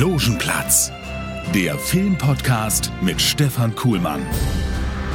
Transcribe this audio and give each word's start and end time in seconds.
Logenplatz, 0.00 0.90
der 1.54 1.78
Filmpodcast 1.78 2.90
mit 3.02 3.20
Stefan 3.20 3.76
Kuhlmann. 3.76 4.22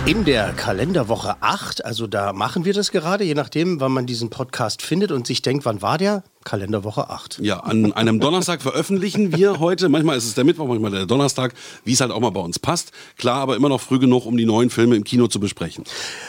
In 0.06 0.26
der 0.26 0.54
Kalenderwoche 0.54 1.38
8, 1.42 1.84
also 1.84 2.06
da 2.06 2.34
machen 2.34 2.66
wir 2.66 2.74
das 2.74 2.92
gerade, 2.92 3.24
je 3.24 3.34
nachdem, 3.34 3.80
wann 3.80 3.94
man 3.94 4.06
diesen 4.06 4.30
Podcast 4.30 4.84
findet 4.84 5.12
und 5.12 5.26
sich 5.26 5.42
denkt, 5.42 5.66
wann 5.66 5.82
war 5.82 5.98
der? 5.98 6.24
Kalenderwoche 6.46 7.10
8. 7.10 7.40
Ja, 7.42 7.62
an 7.62 7.92
einem 7.94 8.20
Donnerstag 8.20 8.62
veröffentlichen 8.62 9.36
wir 9.36 9.60
heute. 9.60 9.90
Manchmal 9.90 10.16
ist 10.16 10.26
es 10.26 10.36
der 10.36 10.44
Mittwoch, 10.44 10.68
manchmal 10.68 10.92
der 10.92 11.08
Donnerstag, 11.08 11.54
wie 11.84 11.94
es 11.94 12.00
halt 12.02 12.12
auch 12.12 12.20
mal 12.20 12.30
bei 12.30 12.40
uns 12.40 12.60
passt. 12.60 12.92
Klar, 13.18 13.38
aber 13.42 13.56
immer 13.56 13.68
noch 13.68 13.82
früh 13.82 13.98
genug, 13.98 14.28
um 14.28 14.38
die 14.38 14.46
neuen 14.46 14.70
Filme 14.70 14.96
im 14.96 15.04
Kino 15.04 15.26
zu 15.28 15.40
besprechen. 15.40 15.84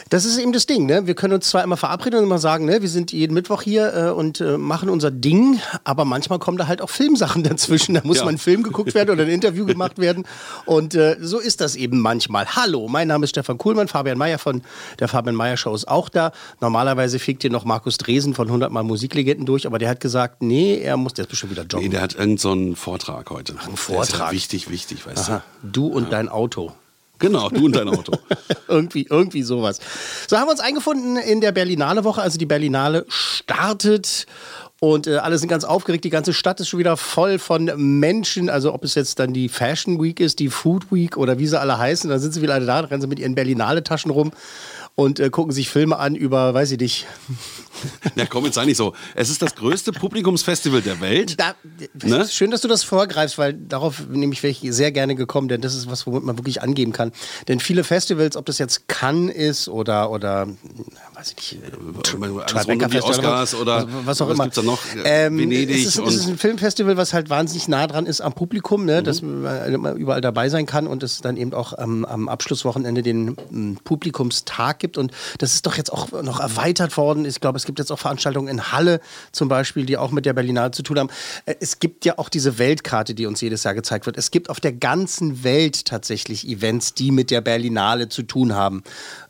Das 0.09 0.25
ist 0.25 0.39
eben 0.39 0.53
das 0.53 0.65
Ding, 0.65 0.87
ne? 0.87 1.05
Wir 1.05 1.13
können 1.13 1.35
uns 1.35 1.47
zwar 1.47 1.63
immer 1.63 1.77
verabreden 1.77 2.17
und 2.17 2.25
immer 2.25 2.39
sagen, 2.39 2.65
ne, 2.65 2.81
wir 2.81 2.89
sind 2.89 3.11
jeden 3.11 3.35
Mittwoch 3.35 3.61
hier 3.61 3.93
äh, 3.93 4.09
und 4.09 4.41
äh, 4.41 4.57
machen 4.57 4.89
unser 4.89 5.11
Ding, 5.11 5.59
aber 5.83 6.03
manchmal 6.03 6.39
kommen 6.39 6.57
da 6.57 6.65
halt 6.67 6.81
auch 6.81 6.89
Filmsachen 6.89 7.43
dazwischen. 7.43 7.93
Da 7.93 8.01
muss 8.03 8.17
Ja. 8.17 8.25
mal 8.25 8.31
ein 8.31 8.39
Film 8.39 8.63
geguckt 8.63 8.95
werden 8.95 9.11
oder 9.11 9.21
ein 9.23 9.29
Interview 9.29 9.67
gemacht 9.67 9.99
werden. 9.99 10.25
Und 10.65 10.95
äh, 10.95 11.17
so 11.21 11.37
ist 11.37 11.61
das 11.61 11.75
eben 11.75 11.99
manchmal. 12.01 12.47
Hallo, 12.55 12.87
mein 12.87 13.07
Name 13.07 13.25
ist 13.25 13.29
Stefan 13.29 13.59
Kuhlmann, 13.59 13.87
Fabian 13.87 14.17
Meyer 14.17 14.39
von 14.39 14.63
der 14.99 15.07
Fabian 15.07 15.35
Meyer 15.35 15.57
Show 15.57 15.75
ist 15.75 15.87
auch 15.87 16.09
da. 16.09 16.31
Normalerweise 16.59 17.19
fegt 17.19 17.43
hier 17.43 17.51
noch 17.51 17.65
Markus 17.65 17.99
Dresen 17.99 18.33
von 18.33 18.47
100 18.47 18.71
Mal 18.71 18.81
Musiklegenden 18.81 19.45
durch, 19.45 19.67
aber 19.67 19.77
der 19.77 19.89
hat 19.89 19.99
gesagt, 19.99 20.06
nee, 20.41 20.79
er 20.79 20.97
muss, 20.97 21.13
ist 21.13 21.29
bestimmt 21.29 21.51
wieder 21.51 21.63
joggen. 21.63 21.87
Nee, 21.87 21.89
der 21.89 22.01
hat 22.01 22.13
irgendeinen 22.13 22.37
so 22.37 22.51
einen 22.51 22.75
Vortrag 22.75 23.29
heute. 23.29 23.55
Ach, 23.57 23.67
einen 23.67 23.77
Vortrag. 23.77 24.31
wichtig, 24.31 24.69
wichtig, 24.69 25.05
weißt 25.05 25.29
Aha, 25.29 25.43
du 25.63 25.87
und 25.87 26.11
dein 26.11 26.29
Auto. 26.29 26.67
du. 26.67 26.73
Genau, 27.19 27.49
du 27.49 27.65
und 27.65 27.75
dein 27.75 27.89
Auto. 27.89 28.13
irgendwie, 28.67 29.07
irgendwie 29.09 29.41
sowas. 29.43 29.79
So 30.27 30.37
haben 30.37 30.47
wir 30.47 30.51
uns 30.51 30.59
eingefunden 30.59 31.17
in 31.17 31.41
der 31.41 31.51
Berlinale 31.51 32.03
Woche. 32.03 32.21
Also 32.21 32.37
die 32.37 32.45
Berlinale 32.45 33.05
startet 33.07 34.27
und 34.79 35.07
äh, 35.07 35.17
alle 35.17 35.37
sind 35.37 35.49
ganz 35.49 35.63
aufgeregt. 35.63 36.03
Die 36.03 36.11
ganze 36.11 36.33
Stadt 36.33 36.59
ist 36.59 36.69
schon 36.69 36.79
wieder 36.79 36.97
voll 36.97 37.39
von 37.39 37.71
Menschen. 37.99 38.49
Also 38.49 38.73
ob 38.73 38.83
es 38.83 38.93
jetzt 38.95 39.19
dann 39.19 39.33
die 39.33 39.49
Fashion 39.49 40.01
Week 40.01 40.19
ist, 40.19 40.39
die 40.39 40.49
Food 40.49 40.91
Week 40.91 41.17
oder 41.17 41.39
wie 41.39 41.47
sie 41.47 41.59
alle 41.59 41.77
heißen. 41.77 42.09
Da 42.09 42.19
sind 42.19 42.33
sie 42.33 42.41
wieder 42.41 42.53
alle 42.53 42.65
da, 42.65 42.79
rennen 42.81 43.01
sie 43.01 43.07
mit 43.07 43.19
ihren 43.19 43.33
Berlinale-Taschen 43.33 44.11
rum 44.11 44.31
und 44.93 45.19
äh, 45.19 45.29
gucken 45.29 45.51
sich 45.51 45.69
Filme 45.69 45.97
an 45.97 46.15
über, 46.15 46.53
weiß 46.53 46.71
ich 46.71 46.79
nicht. 46.79 47.07
Ja, 48.15 48.25
komm, 48.25 48.45
jetzt 48.45 48.55
sei 48.55 48.65
nicht 48.65 48.77
so. 48.77 48.93
Es 49.15 49.29
ist 49.29 49.41
das 49.41 49.55
größte 49.55 49.91
Publikumsfestival 49.91 50.81
der 50.81 50.99
Welt. 51.01 51.39
Da, 51.39 51.53
Ne? 52.03 52.27
Schön, 52.29 52.51
dass 52.51 52.61
du 52.61 52.67
das 52.67 52.83
vorgreifst, 52.83 53.37
weil 53.37 53.53
darauf 53.53 54.07
nämlich 54.09 54.41
wäre 54.43 54.51
ich 54.51 54.61
sehr 54.73 54.91
gerne 54.91 55.15
gekommen, 55.15 55.47
denn 55.47 55.61
das 55.61 55.75
ist 55.75 55.89
was, 55.89 56.07
womit 56.07 56.23
man 56.23 56.37
wirklich 56.37 56.61
angeben 56.61 56.91
kann. 56.93 57.11
Denn 57.47 57.59
viele 57.59 57.83
Festivals, 57.83 58.35
ob 58.35 58.45
das 58.45 58.57
jetzt 58.57 58.87
Cannes 58.87 59.33
ist 59.35 59.67
oder, 59.69 60.09
oder 60.11 60.47
weiß 61.13 61.33
ich 61.37 61.59
nicht, 61.59 61.63
Alles 61.63 61.77
rund 61.77 61.87
um 61.87 62.43
die 62.43 62.43
Tribeca-Festival, 62.43 63.09
Oscars 63.11 63.55
oder 63.55 63.87
was 64.05 64.21
auch 64.21 64.27
was 64.29 64.35
immer. 64.35 64.43
gibt's 64.45 64.55
da 64.55 64.61
noch? 64.63 64.79
Ähm, 65.05 65.37
Venedig 65.37 65.69
es 65.81 65.85
ist, 65.87 65.99
und- 65.99 66.07
es 66.07 66.15
ist 66.15 66.27
ein 66.27 66.37
Filmfestival, 66.37 66.97
was 66.97 67.13
halt 67.13 67.29
wahnsinnig 67.29 67.67
nah 67.67 67.85
dran 67.87 68.05
ist 68.05 68.21
am 68.21 68.33
Publikum, 68.33 68.85
ne, 68.85 69.01
Mhm. 69.01 69.05
dass 69.05 69.21
man 69.21 69.97
überall 69.97 70.21
dabei 70.21 70.49
sein 70.49 70.65
kann 70.65 70.87
und 70.87 71.03
es 71.03 71.21
dann 71.21 71.37
eben 71.37 71.53
auch 71.53 71.73
am, 71.77 72.05
am 72.05 72.29
Abschlusswochenende 72.29 73.03
den 73.03 73.35
ähm, 73.51 73.77
Publikumstag 73.83 74.79
gibt. 74.79 74.97
Und 74.97 75.11
das 75.37 75.53
ist 75.53 75.65
doch 75.65 75.75
jetzt 75.77 75.91
auch 75.93 76.11
noch 76.23 76.39
erweitert 76.39 76.97
worden. 76.97 77.25
Ich 77.25 77.39
glaube, 77.39 77.57
es 77.57 77.65
gibt 77.67 77.77
jetzt 77.77 77.91
auch 77.91 77.99
Veranstaltungen 77.99 78.47
in 78.47 78.71
Halle 78.71 78.99
zum 79.31 79.47
Beispiel, 79.47 79.85
die 79.85 79.97
auch 79.97 80.09
mit 80.09 80.25
der 80.25 80.33
Berlinale 80.33 80.71
zu 80.71 80.81
tun 80.81 80.97
haben. 80.97 81.09
Äh, 81.45 81.53
Es 81.59 81.77
gibt 81.77 82.05
ja 82.05 82.17
auch 82.17 82.29
diese 82.29 82.57
Weltkarte, 82.57 83.13
die 83.13 83.27
uns 83.27 83.41
jedes 83.41 83.63
Jahr 83.63 83.75
gezeigt 83.75 84.07
wird. 84.07 84.17
Es 84.17 84.31
gibt 84.31 84.49
auf 84.49 84.59
der 84.59 84.73
ganzen 84.73 85.43
Welt 85.43 85.85
tatsächlich 85.85 86.47
Events, 86.47 86.95
die 86.95 87.11
mit 87.11 87.29
der 87.29 87.41
Berlinale 87.41 88.09
zu 88.09 88.23
tun 88.23 88.55
haben. 88.55 88.83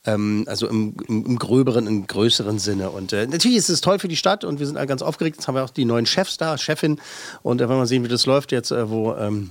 Ähm, 0.05 0.45
also 0.47 0.67
im, 0.67 0.95
im, 1.07 1.25
im 1.25 1.39
gröberen, 1.39 1.87
im 1.87 2.07
größeren 2.07 2.59
Sinne. 2.59 2.91
Und 2.91 3.11
äh, 3.11 3.27
natürlich 3.27 3.57
ist 3.57 3.69
es 3.69 3.81
toll 3.81 3.99
für 3.99 4.07
die 4.07 4.15
Stadt 4.15 4.45
und 4.45 4.59
wir 4.59 4.67
sind 4.67 4.77
alle 4.77 4.87
ganz 4.87 5.01
aufgeregt. 5.01 5.37
Jetzt 5.37 5.47
haben 5.47 5.55
wir 5.55 5.63
auch 5.65 5.69
die 5.69 5.85
neuen 5.85 6.05
Chefs 6.05 6.37
da, 6.37 6.57
Chefin. 6.57 7.01
Und 7.43 7.59
äh, 7.59 7.67
wenn 7.67 7.77
wir 7.77 7.87
sehen, 7.87 8.03
wie 8.03 8.07
das 8.07 8.25
läuft 8.25 8.51
jetzt, 8.51 8.71
äh, 8.71 8.89
wo 8.89 9.15
ähm, 9.15 9.49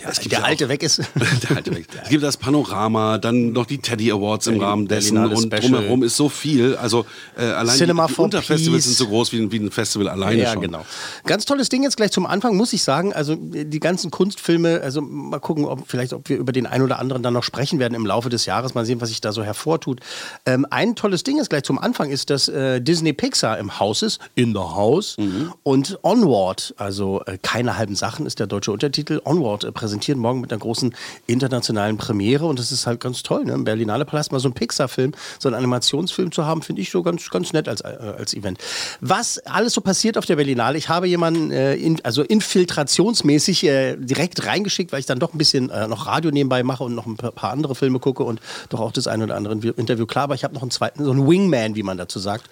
der, 0.00 0.10
gibt 0.12 0.32
der 0.32 0.38
ja 0.40 0.44
Alte 0.44 0.64
auch- 0.64 0.68
weg 0.68 0.82
ist. 0.82 0.98
Der 1.48 1.56
alte 1.56 1.74
Weg. 1.74 1.86
Es 2.02 2.08
gibt 2.08 2.22
das 2.22 2.36
Panorama, 2.36 3.18
dann 3.18 3.52
noch 3.52 3.66
die 3.66 3.78
Teddy 3.78 4.10
Awards 4.12 4.46
im 4.46 4.60
Rahmen 4.60 4.88
dessen 4.88 5.14
Berlinale 5.14 5.36
und 5.36 5.52
Special. 5.54 5.60
drumherum 5.72 6.02
ist 6.02 6.16
so 6.16 6.28
viel. 6.28 6.74
Also 6.76 7.06
äh, 7.38 7.42
allein 7.44 7.76
Cinema 7.76 8.06
die, 8.06 8.14
die 8.14 8.20
Unterfestivals 8.20 8.84
sind 8.84 8.96
so 8.96 9.06
groß 9.06 9.32
wie, 9.32 9.38
ein- 9.40 9.52
wie 9.52 9.58
ein 9.58 9.70
Festival 9.70 10.08
alleine 10.08 10.42
Ja, 10.42 10.52
schon. 10.52 10.62
genau. 10.62 10.84
Ganz 11.26 11.44
tolles 11.44 11.68
Ding 11.68 11.82
jetzt 11.82 11.96
gleich 11.96 12.10
zum 12.10 12.26
Anfang, 12.26 12.56
muss 12.56 12.72
ich 12.72 12.82
sagen. 12.82 13.12
Also 13.12 13.36
die 13.36 13.80
ganzen 13.80 14.10
Kunstfilme, 14.10 14.80
also 14.82 15.00
mal 15.00 15.38
gucken, 15.40 15.64
ob 15.66 15.88
vielleicht, 15.88 16.12
ob 16.12 16.28
wir 16.28 16.36
über 16.38 16.52
den 16.52 16.66
einen 16.66 16.84
oder 16.84 16.98
anderen 16.98 17.22
dann 17.22 17.34
noch 17.34 17.44
sprechen 17.44 17.78
werden 17.78 17.94
im 17.94 18.06
Laufe 18.06 18.28
des 18.28 18.46
Jahres. 18.46 18.74
Mal 18.74 18.84
sehen, 18.86 19.00
was 19.00 19.08
sich 19.10 19.20
da 19.20 19.32
so 19.32 19.42
hervortut. 19.42 20.00
Ähm, 20.46 20.66
ein 20.70 20.96
tolles 20.96 21.22
Ding 21.24 21.36
jetzt 21.36 21.50
gleich 21.50 21.62
zum 21.64 21.78
Anfang 21.78 22.10
ist, 22.10 22.30
dass 22.30 22.48
äh, 22.48 22.80
Disney 22.80 23.12
Pixar 23.12 23.58
im 23.58 23.78
Haus 23.78 24.02
ist, 24.02 24.20
in 24.34 24.52
the 24.52 24.58
House. 24.58 25.16
Und 25.62 25.98
Onward, 26.02 26.74
also 26.78 27.22
äh, 27.26 27.38
keine 27.42 27.76
halben 27.76 27.94
Sachen 27.96 28.26
ist 28.26 28.38
der 28.38 28.46
deutsche 28.46 28.72
Untertitel. 28.72 29.20
Onward 29.24 29.64
äh, 29.64 29.72
präsentiert 29.72 29.89
morgen 30.16 30.40
mit 30.40 30.52
einer 30.52 30.60
großen 30.60 30.94
internationalen 31.26 31.96
Premiere 31.96 32.46
und 32.46 32.58
das 32.58 32.72
ist 32.72 32.86
halt 32.86 33.00
ganz 33.00 33.22
toll. 33.22 33.44
Ne? 33.44 33.52
Im 33.52 33.64
Berlinale 33.64 34.04
Palast 34.04 34.32
mal 34.32 34.40
so 34.40 34.48
einen 34.48 34.54
Pixar-Film, 34.54 35.12
so 35.38 35.48
einen 35.48 35.56
Animationsfilm 35.56 36.32
zu 36.32 36.44
haben, 36.44 36.62
finde 36.62 36.82
ich 36.82 36.90
so 36.90 37.02
ganz, 37.02 37.28
ganz 37.30 37.52
nett 37.52 37.68
als, 37.68 37.80
äh, 37.80 37.96
als 38.18 38.34
Event. 38.34 38.58
Was 39.00 39.38
alles 39.46 39.74
so 39.74 39.80
passiert 39.80 40.18
auf 40.18 40.26
der 40.26 40.36
Berlinale, 40.36 40.78
ich 40.78 40.88
habe 40.88 41.06
jemanden 41.06 41.50
äh, 41.50 41.74
in, 41.74 42.04
also 42.04 42.22
infiltrationsmäßig 42.22 43.64
äh, 43.64 43.96
direkt 43.96 44.46
reingeschickt, 44.46 44.92
weil 44.92 45.00
ich 45.00 45.06
dann 45.06 45.18
doch 45.18 45.32
ein 45.34 45.38
bisschen 45.38 45.70
äh, 45.70 45.88
noch 45.88 46.06
Radio 46.06 46.30
nebenbei 46.30 46.62
mache 46.62 46.84
und 46.84 46.94
noch 46.94 47.06
ein 47.06 47.16
paar 47.16 47.50
andere 47.50 47.74
Filme 47.74 47.98
gucke 47.98 48.22
und 48.22 48.40
doch 48.68 48.80
auch 48.80 48.92
das 48.92 49.06
eine 49.06 49.24
oder 49.24 49.36
andere 49.36 49.54
Interview. 49.54 50.06
Klar, 50.06 50.24
aber 50.24 50.34
ich 50.34 50.44
habe 50.44 50.54
noch 50.54 50.62
einen 50.62 50.70
zweiten, 50.70 51.04
so 51.04 51.10
einen 51.10 51.28
Wingman, 51.28 51.74
wie 51.74 51.82
man 51.82 51.98
dazu 51.98 52.18
sagt, 52.18 52.48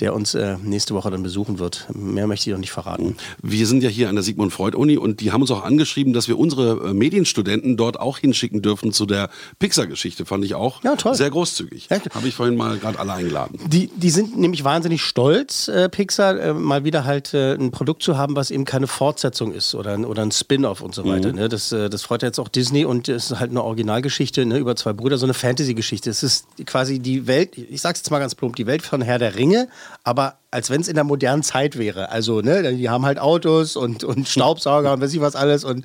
der 0.00 0.14
uns 0.14 0.34
äh, 0.34 0.56
nächste 0.62 0.94
Woche 0.94 1.10
dann 1.10 1.22
besuchen 1.22 1.58
wird. 1.58 1.86
Mehr 1.92 2.26
möchte 2.26 2.48
ich 2.48 2.52
noch 2.54 2.60
nicht 2.60 2.70
verraten. 2.70 3.16
Wir 3.42 3.66
sind 3.66 3.82
ja 3.82 3.88
hier 3.88 4.08
an 4.08 4.14
der 4.14 4.22
Sigmund 4.22 4.52
Freud 4.52 4.76
Uni 4.76 4.96
und 4.96 5.20
die 5.20 5.32
haben 5.32 5.40
uns 5.40 5.50
auch 5.50 5.64
angeschrieben, 5.64 6.12
dass 6.12 6.28
wir 6.28 6.38
unsere 6.38 6.90
äh, 6.90 6.94
Medienstudenten 6.94 7.76
dort 7.76 7.98
auch 7.98 8.18
hinschicken 8.18 8.62
dürfen 8.62 8.92
zu 8.92 9.06
der 9.06 9.28
Pixar-Geschichte. 9.58 10.24
Fand 10.24 10.44
ich 10.44 10.54
auch 10.54 10.82
Ja, 10.84 10.94
toll. 10.96 11.14
sehr 11.14 11.30
großzügig. 11.30 11.88
Habe 11.90 12.28
ich 12.28 12.34
vorhin 12.34 12.56
mal 12.56 12.78
gerade 12.78 12.98
alle 12.98 13.12
eingeladen. 13.12 13.58
Die, 13.66 13.88
die 13.96 14.10
sind 14.10 14.38
nämlich 14.38 14.62
wahnsinnig 14.64 15.02
stolz, 15.02 15.68
äh, 15.68 15.88
Pixar, 15.88 16.38
äh, 16.38 16.54
mal 16.54 16.84
wieder 16.84 17.04
halt 17.04 17.34
äh, 17.34 17.54
ein 17.54 17.70
Produkt 17.72 18.02
zu 18.02 18.16
haben, 18.16 18.36
was 18.36 18.50
eben 18.52 18.64
keine 18.64 18.86
Fortsetzung 18.86 19.52
ist 19.52 19.74
oder 19.74 19.94
ein, 19.94 20.04
oder 20.04 20.22
ein 20.22 20.30
Spin-off 20.30 20.80
und 20.80 20.94
so 20.94 21.04
weiter. 21.04 21.32
Ne? 21.32 21.48
Das, 21.48 21.72
äh, 21.72 21.90
das 21.90 22.02
freut 22.02 22.22
ja 22.22 22.28
jetzt 22.28 22.38
auch 22.38 22.48
Disney 22.48 22.84
und 22.84 23.08
es 23.08 23.30
ist 23.32 23.40
halt 23.40 23.50
eine 23.50 23.64
Originalgeschichte 23.64 24.46
ne? 24.46 24.58
über 24.58 24.76
zwei 24.76 24.92
Brüder, 24.92 25.18
so 25.18 25.26
eine 25.26 25.34
Fantasy-Geschichte. 25.34 26.08
Es 26.10 26.22
ist 26.22 26.46
quasi 26.66 27.00
die 27.00 27.26
Welt, 27.26 27.58
ich 27.58 27.80
sag's 27.80 28.00
jetzt 28.00 28.10
mal 28.10 28.18
ganz 28.20 28.34
plump, 28.34 28.56
die 28.56 28.66
Welt 28.66 28.82
von 28.82 29.02
Herr 29.02 29.18
der 29.18 29.34
Ringe, 29.34 29.68
aber 30.04 30.38
als 30.50 30.70
wenn 30.70 30.80
es 30.80 30.88
in 30.88 30.94
der 30.94 31.04
modernen 31.04 31.42
Zeit 31.42 31.76
wäre. 31.78 32.10
Also, 32.10 32.40
ne, 32.40 32.74
die 32.74 32.88
haben 32.88 33.04
halt 33.04 33.18
Autos 33.18 33.76
und, 33.76 34.02
und 34.04 34.26
Staubsauger 34.28 34.94
und 34.94 35.00
weiß 35.02 35.12
ich 35.12 35.20
was 35.20 35.36
alles. 35.36 35.62
Und 35.64 35.84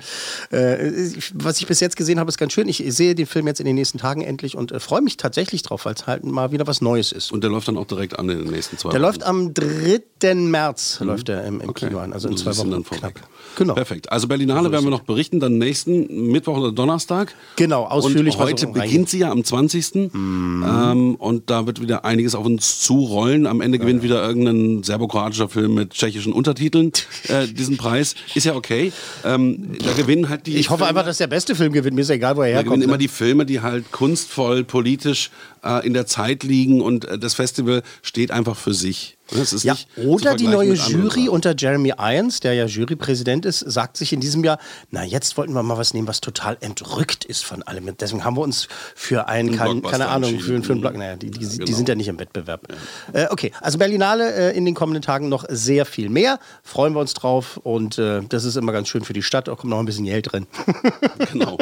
äh, 0.50 0.90
was 1.34 1.58
ich 1.60 1.66
bis 1.66 1.80
jetzt 1.80 1.96
gesehen 1.96 2.18
habe, 2.18 2.28
ist 2.30 2.38
ganz 2.38 2.52
schön. 2.54 2.66
Ich 2.68 2.82
sehe 2.88 3.14
den 3.14 3.26
Film 3.26 3.46
jetzt 3.46 3.60
in 3.60 3.66
den 3.66 3.74
nächsten 3.74 3.98
Tagen 3.98 4.22
endlich 4.22 4.56
und 4.56 4.72
äh, 4.72 4.80
freue 4.80 5.02
mich 5.02 5.18
tatsächlich 5.18 5.62
drauf, 5.62 5.84
weil 5.84 5.94
es 5.94 6.06
halt 6.06 6.24
mal 6.24 6.50
wieder 6.52 6.66
was 6.66 6.80
Neues 6.80 7.12
ist. 7.12 7.30
Und 7.30 7.44
der 7.44 7.50
läuft 7.50 7.68
dann 7.68 7.76
auch 7.76 7.86
direkt 7.86 8.18
an 8.18 8.28
in 8.30 8.38
den 8.38 8.50
nächsten 8.50 8.78
zwei 8.78 8.90
Der 8.90 9.00
Wochen. 9.00 9.06
läuft 9.06 9.22
am 9.24 9.52
3. 9.52 10.34
März 10.34 11.00
läuft 11.00 11.28
er 11.28 11.44
im, 11.44 11.60
im 11.60 11.68
Okay. 11.68 11.88
Kino 11.88 11.98
an, 11.98 12.12
also 12.14 12.28
in 12.28 12.34
Also 12.34 12.44
zwei 12.50 12.56
Wochen 12.56 12.70
dann 12.70 12.84
knapp. 12.84 13.12
Genau. 13.56 13.74
Perfekt. 13.74 14.10
Also 14.10 14.28
Berlinale 14.28 14.72
werden 14.72 14.84
wir 14.84 14.90
noch 14.90 15.02
berichten, 15.02 15.40
dann 15.40 15.58
nächsten 15.58 16.30
Mittwoch 16.30 16.56
oder 16.56 16.72
Donnerstag. 16.72 17.34
Genau, 17.56 17.84
ausführlich, 17.84 18.34
Und 18.36 18.40
heute 18.40 18.66
beginnt 18.68 19.10
sie 19.10 19.18
ja 19.18 19.30
am 19.30 19.44
20. 19.44 19.94
Ähm, 19.94 21.16
und 21.18 21.50
da 21.50 21.66
wird 21.66 21.80
wieder 21.82 22.04
einiges 22.04 22.34
auf 22.34 22.46
uns 22.46 22.80
zurollen. 22.80 23.46
Am 23.46 23.60
Ende 23.60 23.78
gewinnt 23.78 24.02
wieder 24.02 24.26
irgendein 24.26 24.53
serbokroatischer 24.82 25.48
Film 25.48 25.74
mit 25.74 25.90
tschechischen 25.90 26.32
Untertiteln 26.32 26.92
äh, 27.28 27.46
diesen 27.46 27.76
Preis. 27.76 28.14
Ist 28.34 28.44
ja 28.44 28.54
okay. 28.54 28.92
Ähm, 29.24 29.76
da 29.84 29.92
gewinnen 29.92 30.28
halt 30.28 30.46
die. 30.46 30.56
Ich 30.56 30.70
hoffe 30.70 30.84
Filme- 30.84 30.88
einfach, 30.90 31.06
dass 31.06 31.18
der 31.18 31.26
beste 31.26 31.54
Film 31.54 31.72
gewinnt. 31.72 31.94
Mir 31.94 32.02
ist 32.02 32.10
egal, 32.10 32.36
wo 32.36 32.42
er 32.42 32.48
da 32.48 32.54
herkommt. 32.56 32.66
gewinnen 32.74 32.82
immer 32.82 32.92
ne? 32.92 32.98
die 32.98 33.08
Filme, 33.08 33.46
die 33.46 33.60
halt 33.60 33.90
kunstvoll, 33.92 34.64
politisch 34.64 35.30
äh, 35.64 35.86
in 35.86 35.94
der 35.94 36.06
Zeit 36.06 36.42
liegen 36.42 36.80
und 36.80 37.04
äh, 37.04 37.18
das 37.18 37.34
Festival 37.34 37.82
steht 38.02 38.30
einfach 38.30 38.56
für 38.56 38.74
sich. 38.74 39.13
Ja, 39.62 39.76
oder 39.96 40.34
die 40.34 40.46
neue 40.46 40.74
Jury 40.74 41.28
unter 41.28 41.54
Jeremy 41.56 41.94
Irons, 41.98 42.40
der 42.40 42.54
ja 42.54 42.66
Jurypräsident 42.66 43.46
ist, 43.46 43.60
sagt 43.60 43.96
sich 43.96 44.12
in 44.12 44.20
diesem 44.20 44.44
Jahr, 44.44 44.58
na 44.90 45.02
jetzt 45.04 45.36
wollten 45.38 45.54
wir 45.54 45.62
mal 45.62 45.78
was 45.78 45.94
nehmen, 45.94 46.06
was 46.06 46.20
total 46.20 46.58
entrückt 46.60 47.24
ist 47.24 47.44
von 47.44 47.62
allem. 47.62 47.88
Deswegen 47.98 48.24
haben 48.24 48.36
wir 48.36 48.42
uns 48.42 48.68
für 48.94 49.26
einen, 49.28 49.56
kein, 49.56 49.82
keine 49.82 50.08
Ahnung, 50.08 50.38
für, 50.38 50.62
für 50.62 50.72
einen 50.72 50.80
Block, 50.82 50.96
naja, 50.96 51.16
die, 51.16 51.30
die, 51.30 51.42
Ja, 51.42 51.48
die 51.50 51.58
genau. 51.58 51.76
sind 51.76 51.88
ja 51.88 51.94
nicht 51.94 52.08
im 52.08 52.18
Wettbewerb. 52.18 52.68
Äh, 53.12 53.26
okay, 53.30 53.50
also 53.60 53.78
Berlinale 53.78 54.52
äh, 54.52 54.56
in 54.56 54.64
den 54.66 54.74
kommenden 54.74 55.02
Tagen 55.02 55.28
noch 55.28 55.44
sehr 55.48 55.86
viel 55.86 56.10
mehr. 56.10 56.38
Freuen 56.62 56.92
wir 56.94 57.00
uns 57.00 57.14
drauf 57.14 57.56
und 57.62 57.98
äh, 57.98 58.20
das 58.28 58.44
ist 58.44 58.56
immer 58.56 58.72
ganz 58.72 58.88
schön 58.88 59.04
für 59.04 59.14
die 59.14 59.22
Stadt. 59.22 59.48
Da 59.48 59.54
kommt 59.54 59.70
noch 59.70 59.78
ein 59.78 59.86
bisschen 59.86 60.04
Geld 60.04 60.30
drin. 60.32 60.46
Genau. 61.32 61.56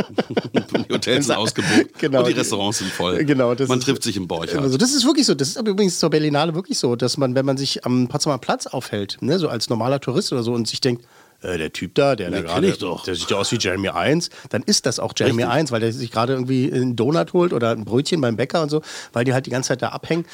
die 0.88 0.92
Hotels 0.92 1.26
sind 1.26 1.36
ausgebucht 1.36 1.86
Genau. 1.98 2.20
und 2.20 2.28
die 2.28 2.32
Restaurants 2.32 2.78
sind 2.78 2.90
voll. 2.90 3.24
Genau, 3.24 3.54
Man 3.66 3.80
trifft 3.80 4.02
sich 4.02 4.16
im 4.16 4.26
Borchardt. 4.26 4.62
Also 4.62 4.76
das 4.76 4.92
ist 4.92 5.04
wirklich 5.06 5.26
so. 5.26 5.34
Das 5.34 5.48
ist 5.48 5.58
übrigens 5.58 5.98
zur 5.98 6.10
Berlinale 6.10 6.54
wirklich 6.54 6.78
so, 6.78 6.96
dass 6.96 7.16
man, 7.16 7.34
wenn 7.34 7.46
man 7.46 7.51
sich 7.56 7.84
am 7.84 8.08
Potsdamer 8.08 8.38
Platz 8.38 8.66
aufhält, 8.66 9.18
ne, 9.20 9.38
so 9.38 9.48
als 9.48 9.68
normaler 9.68 10.00
Tourist 10.00 10.32
oder 10.32 10.42
so 10.42 10.52
und 10.52 10.68
sich 10.68 10.80
denkt, 10.80 11.04
äh, 11.42 11.58
der 11.58 11.72
Typ 11.72 11.94
da, 11.94 12.16
der 12.16 12.30
da 12.30 12.36
Den 12.38 12.46
kenn 12.46 12.62
gerade, 12.62 13.00
der 13.06 13.14
sieht 13.14 13.30
ja 13.30 13.36
aus 13.36 13.52
wie 13.52 13.58
Jeremy 13.58 13.88
Irons, 13.88 14.30
dann 14.50 14.62
ist 14.62 14.86
das 14.86 14.98
auch 14.98 15.12
Jeremy 15.16 15.42
Richtig. 15.42 15.56
Irons, 15.56 15.72
weil 15.72 15.80
der 15.80 15.92
sich 15.92 16.10
gerade 16.10 16.32
irgendwie 16.32 16.72
einen 16.72 16.96
Donut 16.96 17.32
holt 17.32 17.52
oder 17.52 17.70
ein 17.70 17.84
Brötchen 17.84 18.20
beim 18.20 18.36
Bäcker 18.36 18.62
und 18.62 18.70
so, 18.70 18.82
weil 19.12 19.24
die 19.24 19.32
halt 19.32 19.46
die 19.46 19.50
ganze 19.50 19.68
Zeit 19.68 19.82
da 19.82 19.88
abhängen 19.88 20.24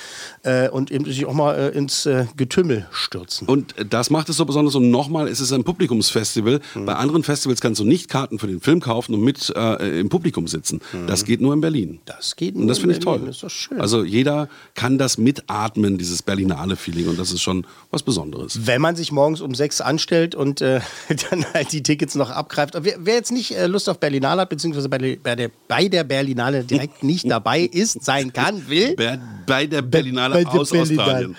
äh, 0.42 0.68
und 0.68 0.90
eben 0.90 1.04
sich 1.04 1.26
auch 1.26 1.32
mal 1.32 1.54
äh, 1.54 1.68
ins 1.76 2.06
äh, 2.06 2.26
Getümmel 2.36 2.86
stürzen. 2.92 3.48
Und 3.48 3.74
das 3.90 4.10
macht 4.10 4.28
es 4.28 4.36
so 4.36 4.44
besonders. 4.44 4.74
Und 4.74 4.90
nochmal, 4.90 5.28
es 5.28 5.40
ist 5.40 5.52
ein 5.52 5.64
Publikumsfestival. 5.64 6.60
Mhm. 6.74 6.86
Bei 6.86 6.94
anderen 6.94 7.22
Festivals 7.22 7.60
kannst 7.60 7.80
du 7.80 7.84
nicht 7.84 8.08
Karten 8.08 8.38
für 8.38 8.46
den 8.46 8.60
Film 8.60 8.80
kaufen 8.80 9.14
und 9.14 9.22
mit 9.22 9.52
äh, 9.56 10.00
im 10.00 10.08
Publikum 10.08 10.48
sitzen. 10.48 10.80
Das 11.06 11.24
geht 11.24 11.40
nur 11.40 11.54
in 11.54 11.60
Berlin. 11.60 11.90
Mhm. 11.92 11.98
Das 12.06 12.36
geht 12.36 12.54
Und 12.54 12.68
das 12.68 12.78
nur 12.78 12.92
finde 12.92 12.94
in 12.94 13.00
ich 13.00 13.04
Berlin. 13.04 13.50
toll. 13.68 13.80
Also 13.80 14.04
jeder 14.04 14.48
kann 14.74 14.98
das 14.98 15.18
mitatmen, 15.18 15.98
dieses 15.98 16.22
Berlinale 16.22 16.76
Feeling. 16.76 17.08
Und 17.08 17.18
das 17.18 17.32
ist 17.32 17.42
schon 17.42 17.66
was 17.90 18.02
Besonderes. 18.02 18.66
Wenn 18.66 18.80
man 18.80 18.96
sich 18.96 19.12
morgens 19.12 19.40
um 19.40 19.54
sechs 19.54 19.80
anstellt 19.80 20.34
und 20.34 20.60
äh, 20.60 20.80
dann 21.30 21.44
halt 21.54 21.72
die 21.72 21.82
Tickets 21.82 22.14
noch 22.14 22.30
abgreift. 22.30 22.74
Wer, 22.80 22.94
wer 22.98 23.14
jetzt 23.14 23.32
nicht 23.32 23.56
äh, 23.56 23.66
Lust 23.66 23.88
auf 23.88 23.98
Berlinale 23.98 24.42
hat, 24.42 24.48
beziehungsweise 24.48 24.88
bei, 24.88 24.98
der- 24.98 25.16
bei, 25.16 25.36
der, 25.36 25.50
bei 25.68 25.88
der 25.88 26.04
Berlinale 26.04 26.64
direkt 26.64 27.02
nicht 27.02 27.30
dabei 27.30 27.60
ist, 27.62 28.04
sein 28.04 28.32
kann, 28.32 28.68
will, 28.68 28.94
Bei, 28.96 29.18
bei 29.46 29.66
der 29.66 29.82
Berlinale 29.82 30.34
bei 30.34 30.44
der 30.44 30.60
aus 30.60 30.70
Berlinale. 30.70 31.10
Australien. 31.12 31.36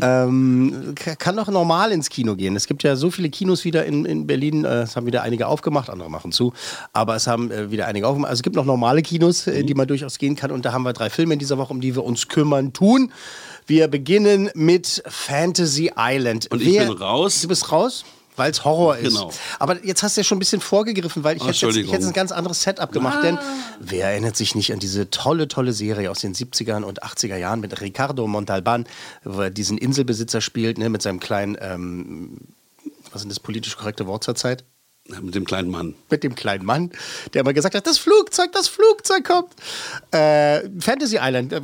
ähm, 0.00 0.94
ka- 0.94 1.14
kann 1.16 1.38
auch 1.38 1.48
normal 1.48 1.92
ins 1.92 2.08
Kino 2.08 2.34
gehen. 2.36 2.56
Es 2.56 2.66
gibt 2.66 2.82
ja 2.82 2.96
so 2.96 3.10
viele 3.10 3.28
Kinos 3.30 3.64
wieder 3.64 3.84
in, 3.84 4.04
in 4.04 4.26
Berlin. 4.26 4.64
Äh, 4.64 4.82
es 4.82 4.96
haben 4.96 5.06
wieder 5.06 5.22
einige 5.22 5.46
aufgemacht, 5.46 5.90
andere 5.90 6.10
machen 6.10 6.32
zu. 6.32 6.52
Aber 6.92 7.16
es 7.16 7.26
haben 7.26 7.50
äh, 7.50 7.70
wieder 7.70 7.86
einige 7.86 8.06
aufgemacht. 8.06 8.30
Also 8.30 8.40
es 8.40 8.42
gibt 8.42 8.56
noch 8.56 8.64
normale 8.64 9.02
Kinos, 9.02 9.46
äh, 9.46 9.62
die 9.64 9.74
man 9.74 9.86
durchaus 9.86 10.18
gehen 10.18 10.36
kann. 10.36 10.50
Und 10.50 10.64
da 10.64 10.72
haben 10.72 10.82
wir 10.84 10.92
drei 10.92 11.10
Filme 11.10 11.34
in 11.34 11.38
dieser 11.38 11.58
Woche, 11.58 11.72
um 11.72 11.80
die 11.80 11.94
wir 11.94 12.04
uns 12.04 12.28
kümmern 12.28 12.72
tun. 12.72 13.12
Wir 13.66 13.88
beginnen 13.88 14.50
mit 14.54 15.02
Fantasy 15.06 15.92
Island. 15.96 16.48
Und 16.50 16.62
ich 16.62 16.78
bin 16.78 16.88
raus. 16.90 17.40
Du 17.42 17.48
bist 17.48 17.70
raus? 17.70 18.04
Weil 18.36 18.50
es 18.50 18.64
Horror 18.64 18.96
ist. 18.96 19.14
Genau. 19.14 19.30
Aber 19.58 19.84
jetzt 19.84 20.02
hast 20.02 20.16
du 20.16 20.20
ja 20.20 20.24
schon 20.24 20.36
ein 20.36 20.38
bisschen 20.38 20.62
vorgegriffen, 20.62 21.22
weil 21.22 21.36
ich, 21.36 21.42
Ah, 21.42 21.48
hätte, 21.48 21.66
jetzt, 21.66 21.76
ich 21.76 21.92
hätte 21.92 22.06
ein 22.06 22.12
ganz 22.14 22.32
anderes 22.32 22.62
Setup 22.62 22.90
gemacht. 22.90 23.22
Denn 23.22 23.38
wer 23.78 24.08
erinnert 24.08 24.36
sich 24.36 24.54
nicht 24.54 24.72
an 24.72 24.78
diese 24.78 25.10
tolle, 25.10 25.48
tolle 25.48 25.72
Serie 25.74 26.10
aus 26.10 26.20
den 26.20 26.34
70ern 26.34 26.82
und 26.82 27.02
80er 27.02 27.36
Jahren 27.36 27.60
mit 27.60 27.80
Ricardo 27.82 28.26
Montalban, 28.26 28.86
wo 29.24 29.42
er 29.42 29.50
diesen 29.50 29.76
Inselbesitzer 29.76 30.40
spielt, 30.40 30.78
ne, 30.78 30.88
mit 30.88 31.02
seinem 31.02 31.20
kleinen, 31.20 31.58
ähm, 31.60 32.38
was 33.12 33.22
ist 33.22 33.30
das 33.30 33.40
politisch 33.40 33.76
korrekte 33.76 34.06
Wort 34.06 34.24
zur 34.24 34.34
Zeit? 34.34 34.64
Mit 35.08 35.34
dem 35.34 35.44
kleinen 35.44 35.68
Mann. 35.68 35.96
mit 36.10 36.22
dem 36.22 36.36
kleinen 36.36 36.64
Mann, 36.64 36.92
der 37.34 37.40
immer 37.40 37.52
gesagt 37.52 37.74
hat, 37.74 37.86
das 37.88 37.98
Flugzeug, 37.98 38.52
das 38.52 38.68
Flugzeug 38.68 39.24
kommt. 39.24 39.48
Äh, 40.12 40.60
Fantasy 40.78 41.18
Island, 41.20 41.52
äh, 41.52 41.60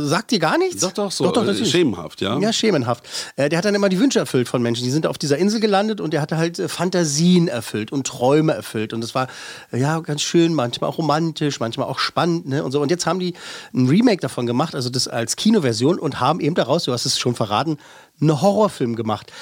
sagt 0.00 0.32
dir 0.32 0.40
gar 0.40 0.58
nichts? 0.58 0.80
Doch, 0.80 0.90
doch, 0.90 1.12
so, 1.12 1.24
Doch, 1.24 1.34
doch, 1.34 1.42
äh, 1.44 1.46
natürlich. 1.46 1.70
schemenhaft, 1.70 2.20
ja. 2.20 2.36
Ja, 2.40 2.52
schemenhaft. 2.52 3.04
Äh, 3.36 3.48
der 3.48 3.58
hat 3.58 3.64
dann 3.64 3.76
immer 3.76 3.88
die 3.88 4.00
Wünsche 4.00 4.18
erfüllt 4.18 4.48
von 4.48 4.60
Menschen. 4.60 4.82
Die 4.82 4.90
sind 4.90 5.06
auf 5.06 5.18
dieser 5.18 5.38
Insel 5.38 5.60
gelandet 5.60 6.00
und 6.00 6.12
der 6.12 6.20
hatte 6.20 6.36
halt 6.36 6.60
Fantasien 6.66 7.46
erfüllt 7.46 7.92
und 7.92 8.08
Träume 8.08 8.54
erfüllt. 8.54 8.92
Und 8.92 9.02
das 9.02 9.14
war 9.14 9.28
ja 9.70 10.00
ganz 10.00 10.22
schön, 10.22 10.52
manchmal 10.52 10.90
auch 10.90 10.98
romantisch, 10.98 11.60
manchmal 11.60 11.86
auch 11.86 12.00
spannend 12.00 12.48
ne? 12.48 12.64
und 12.64 12.72
so. 12.72 12.82
Und 12.82 12.90
jetzt 12.90 13.06
haben 13.06 13.20
die 13.20 13.34
ein 13.72 13.86
Remake 13.86 14.20
davon 14.20 14.46
gemacht, 14.46 14.74
also 14.74 14.90
das 14.90 15.06
als 15.06 15.36
Kinoversion 15.36 15.96
und 15.98 16.18
haben 16.18 16.40
eben 16.40 16.56
daraus, 16.56 16.82
du 16.84 16.92
hast 16.92 17.06
es 17.06 17.20
schon 17.20 17.36
verraten, 17.36 17.78
einen 18.20 18.42
Horrorfilm 18.42 18.96
gemacht. 18.96 19.32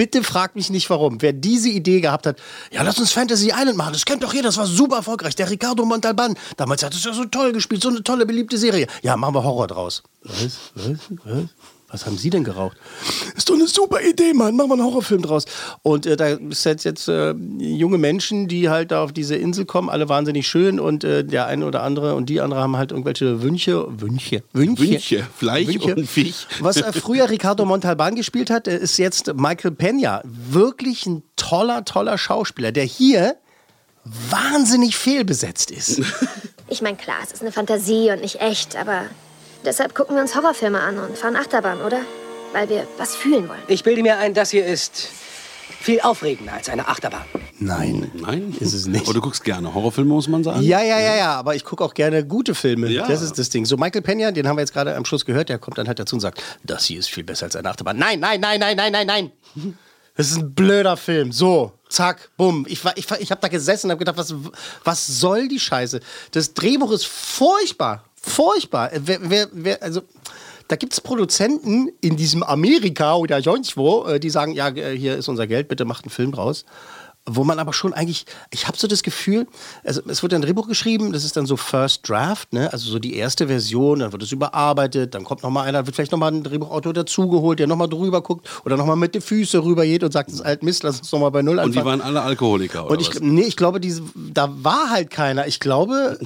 Bitte 0.00 0.22
frag 0.22 0.56
mich 0.56 0.70
nicht 0.70 0.88
warum. 0.88 1.20
Wer 1.20 1.34
diese 1.34 1.68
Idee 1.68 2.00
gehabt 2.00 2.26
hat, 2.26 2.38
ja, 2.72 2.80
lass 2.82 2.98
uns 2.98 3.12
Fantasy 3.12 3.48
Island 3.48 3.76
machen. 3.76 3.92
Das 3.92 4.06
kennt 4.06 4.22
doch 4.22 4.32
jeder, 4.32 4.48
das 4.48 4.56
war 4.56 4.64
super 4.64 4.96
erfolgreich. 4.96 5.36
Der 5.36 5.50
Ricardo 5.50 5.84
Montalban. 5.84 6.38
Damals 6.56 6.82
hat 6.82 6.94
es 6.94 7.04
ja 7.04 7.12
so 7.12 7.26
toll 7.26 7.52
gespielt, 7.52 7.82
so 7.82 7.90
eine 7.90 8.02
tolle, 8.02 8.24
beliebte 8.24 8.56
Serie. 8.56 8.86
Ja, 9.02 9.18
machen 9.18 9.34
wir 9.34 9.44
Horror 9.44 9.66
draus. 9.66 10.02
Was? 10.22 10.58
Was? 10.74 10.98
Was? 11.24 11.44
Was 11.90 12.06
haben 12.06 12.16
Sie 12.16 12.30
denn 12.30 12.44
geraucht? 12.44 12.76
Ist 13.36 13.48
doch 13.48 13.54
eine 13.54 13.66
super 13.66 14.00
Idee, 14.00 14.32
Mann. 14.32 14.54
Machen 14.56 14.70
wir 14.70 14.74
einen 14.74 14.84
Horrorfilm 14.84 15.22
draus. 15.22 15.44
Und 15.82 16.06
äh, 16.06 16.16
da 16.16 16.36
sind 16.50 16.84
jetzt, 16.84 17.08
äh, 17.08 17.32
junge 17.58 17.98
Menschen, 17.98 18.46
die 18.46 18.68
halt 18.68 18.92
da 18.92 19.02
auf 19.02 19.12
diese 19.12 19.34
Insel 19.34 19.64
kommen, 19.64 19.88
alle 19.88 20.08
wahnsinnig 20.08 20.46
schön 20.46 20.78
und 20.78 21.02
äh, 21.02 21.24
der 21.24 21.46
eine 21.46 21.66
oder 21.66 21.82
andere 21.82 22.14
und 22.14 22.28
die 22.28 22.40
andere 22.40 22.60
haben 22.60 22.76
halt 22.76 22.92
irgendwelche 22.92 23.42
Wünsche. 23.42 23.86
Wünsche. 24.00 24.42
Wünsche. 24.52 24.82
Wünsche. 24.82 25.26
Fleisch 25.36 25.76
und 25.76 26.06
Fisch. 26.06 26.46
Was 26.60 26.76
äh, 26.76 26.92
früher 26.92 27.28
Ricardo 27.28 27.64
Montalban 27.64 28.14
gespielt 28.14 28.50
hat, 28.50 28.68
äh, 28.68 28.78
ist 28.78 28.96
jetzt 28.98 29.34
Michael 29.34 29.72
Peña. 29.72 30.20
Wirklich 30.24 31.06
ein 31.06 31.22
toller, 31.36 31.84
toller 31.84 32.18
Schauspieler, 32.18 32.70
der 32.70 32.84
hier 32.84 33.36
wahnsinnig 34.04 34.96
fehlbesetzt 34.96 35.70
ist. 35.70 36.00
Ich 36.68 36.82
meine, 36.82 36.96
klar, 36.96 37.16
es 37.24 37.32
ist 37.32 37.42
eine 37.42 37.50
Fantasie 37.50 38.12
und 38.12 38.20
nicht 38.20 38.40
echt, 38.40 38.76
aber 38.76 39.02
deshalb 39.64 39.94
gucken 39.94 40.16
wir 40.16 40.22
uns 40.22 40.34
Horrorfilme 40.34 40.80
an 40.80 40.98
und 40.98 41.16
fahren 41.18 41.36
Achterbahn, 41.36 41.80
oder? 41.80 42.00
Weil 42.52 42.68
wir 42.68 42.86
was 42.98 43.14
fühlen 43.14 43.48
wollen. 43.48 43.62
Ich 43.68 43.84
bilde 43.84 44.02
mir 44.02 44.18
ein, 44.18 44.34
das 44.34 44.50
hier 44.50 44.66
ist 44.66 45.08
viel 45.80 46.00
aufregender 46.00 46.52
als 46.54 46.68
eine 46.68 46.88
Achterbahn. 46.88 47.24
Nein. 47.58 48.10
Nein, 48.14 48.54
Ist 48.58 48.74
es 48.74 48.86
nicht. 48.86 49.04
Aber 49.04 49.14
du 49.14 49.20
guckst 49.20 49.44
gerne 49.44 49.72
Horrorfilme, 49.72 50.12
muss 50.12 50.28
man 50.28 50.42
sagen. 50.42 50.62
Ja, 50.62 50.82
ja, 50.82 50.98
ja, 50.98 51.14
ja, 51.16 51.32
aber 51.34 51.54
ich 51.54 51.64
gucke 51.64 51.84
auch 51.84 51.94
gerne 51.94 52.24
gute 52.26 52.54
Filme. 52.54 52.88
Ja. 52.88 53.06
Das 53.06 53.22
ist 53.22 53.38
das 53.38 53.48
Ding. 53.50 53.64
So, 53.66 53.76
Michael 53.76 54.02
Peña, 54.02 54.30
den 54.32 54.48
haben 54.48 54.56
wir 54.56 54.62
jetzt 54.62 54.72
gerade 54.72 54.94
am 54.96 55.04
Schluss 55.04 55.24
gehört, 55.24 55.48
der 55.48 55.58
kommt 55.58 55.78
dann 55.78 55.86
halt 55.86 55.98
dazu 55.98 56.16
und 56.16 56.20
sagt, 56.20 56.42
das 56.64 56.84
hier 56.86 56.98
ist 56.98 57.08
viel 57.10 57.24
besser 57.24 57.46
als 57.46 57.56
eine 57.56 57.68
Achterbahn. 57.70 57.96
Nein, 57.98 58.18
nein, 58.20 58.40
nein, 58.40 58.58
nein, 58.60 58.76
nein, 58.76 58.92
nein, 58.92 59.06
nein. 59.06 59.32
Das 60.16 60.30
ist 60.30 60.38
ein 60.38 60.54
blöder 60.54 60.96
Film. 60.98 61.32
So, 61.32 61.72
zack, 61.88 62.30
bumm. 62.36 62.66
Ich, 62.68 62.84
war- 62.84 62.96
ich, 62.98 63.08
war- 63.10 63.20
ich 63.20 63.30
habe 63.30 63.40
da 63.40 63.48
gesessen 63.48 63.86
und 63.86 63.92
habe 63.92 63.98
gedacht, 64.00 64.18
was, 64.18 64.34
was 64.84 65.06
soll 65.06 65.48
die 65.48 65.60
Scheiße? 65.60 66.00
Das 66.32 66.52
Drehbuch 66.52 66.90
ist 66.92 67.06
furchtbar. 67.06 68.04
Furchtbar. 68.20 68.92
Äh, 68.92 69.00
Wer, 69.04 69.18
wer, 69.22 69.48
wer, 69.52 69.82
also, 69.82 70.02
da 70.68 70.76
gibt 70.76 70.92
es 70.92 71.00
Produzenten 71.00 71.88
in 72.00 72.16
diesem 72.16 72.42
Amerika 72.42 73.16
oder 73.16 73.42
sonst 73.42 73.76
wo, 73.76 74.04
äh, 74.04 74.20
die 74.20 74.30
sagen, 74.30 74.52
ja, 74.52 74.68
äh, 74.68 74.96
hier 74.96 75.16
ist 75.16 75.28
unser 75.28 75.46
Geld, 75.46 75.68
bitte 75.68 75.84
macht 75.84 76.04
einen 76.04 76.10
Film 76.10 76.32
draus. 76.32 76.64
Wo 77.26 77.44
man 77.44 77.58
aber 77.58 77.72
schon 77.74 77.92
eigentlich, 77.92 78.24
ich 78.50 78.66
habe 78.66 78.78
so 78.78 78.88
das 78.88 79.02
Gefühl, 79.02 79.46
also 79.84 80.00
es 80.08 80.22
wird 80.22 80.32
ein 80.32 80.40
Drehbuch 80.40 80.66
geschrieben, 80.66 81.12
das 81.12 81.22
ist 81.22 81.36
dann 81.36 81.44
so 81.44 81.56
First 81.56 82.08
Draft, 82.08 82.52
ne? 82.54 82.72
also 82.72 82.90
so 82.90 82.98
die 82.98 83.14
erste 83.14 83.46
Version, 83.46 83.98
dann 83.98 84.10
wird 84.12 84.22
es 84.22 84.32
überarbeitet, 84.32 85.14
dann 85.14 85.24
kommt 85.24 85.42
noch 85.42 85.50
mal 85.50 85.64
einer, 85.64 85.84
wird 85.86 85.94
vielleicht 85.94 86.12
noch 86.12 86.18
mal 86.18 86.32
ein 86.32 86.42
Drehbuchautor 86.42 86.94
dazugeholt, 86.94 87.58
der 87.58 87.66
noch 87.66 87.76
mal 87.76 87.88
drüber 87.88 88.22
guckt 88.22 88.48
oder 88.64 88.78
noch 88.78 88.86
mal 88.86 88.96
mit 88.96 89.14
den 89.14 89.20
Füßen 89.20 89.60
rüber 89.60 89.84
geht 89.84 90.02
und 90.02 90.12
sagt, 90.12 90.28
das 90.30 90.36
ist 90.36 90.40
alt 90.40 90.62
Mist, 90.62 90.82
lass 90.82 90.98
uns 90.98 91.12
noch 91.12 91.20
mal 91.20 91.30
bei 91.30 91.42
Null 91.42 91.58
Und 91.58 91.74
die 91.74 91.78
anfangen. 91.78 92.00
waren 92.00 92.08
alle 92.08 92.22
Alkoholiker, 92.22 92.84
oder 92.86 92.92
Und 92.92 93.00
ich, 93.02 93.10
was? 93.10 93.20
nee, 93.20 93.42
ich 93.42 93.56
glaube, 93.56 93.80
diese, 93.80 94.02
da 94.16 94.48
war 94.64 94.88
halt 94.88 95.10
keiner. 95.10 95.46
Ich 95.46 95.60
glaube, 95.60 96.18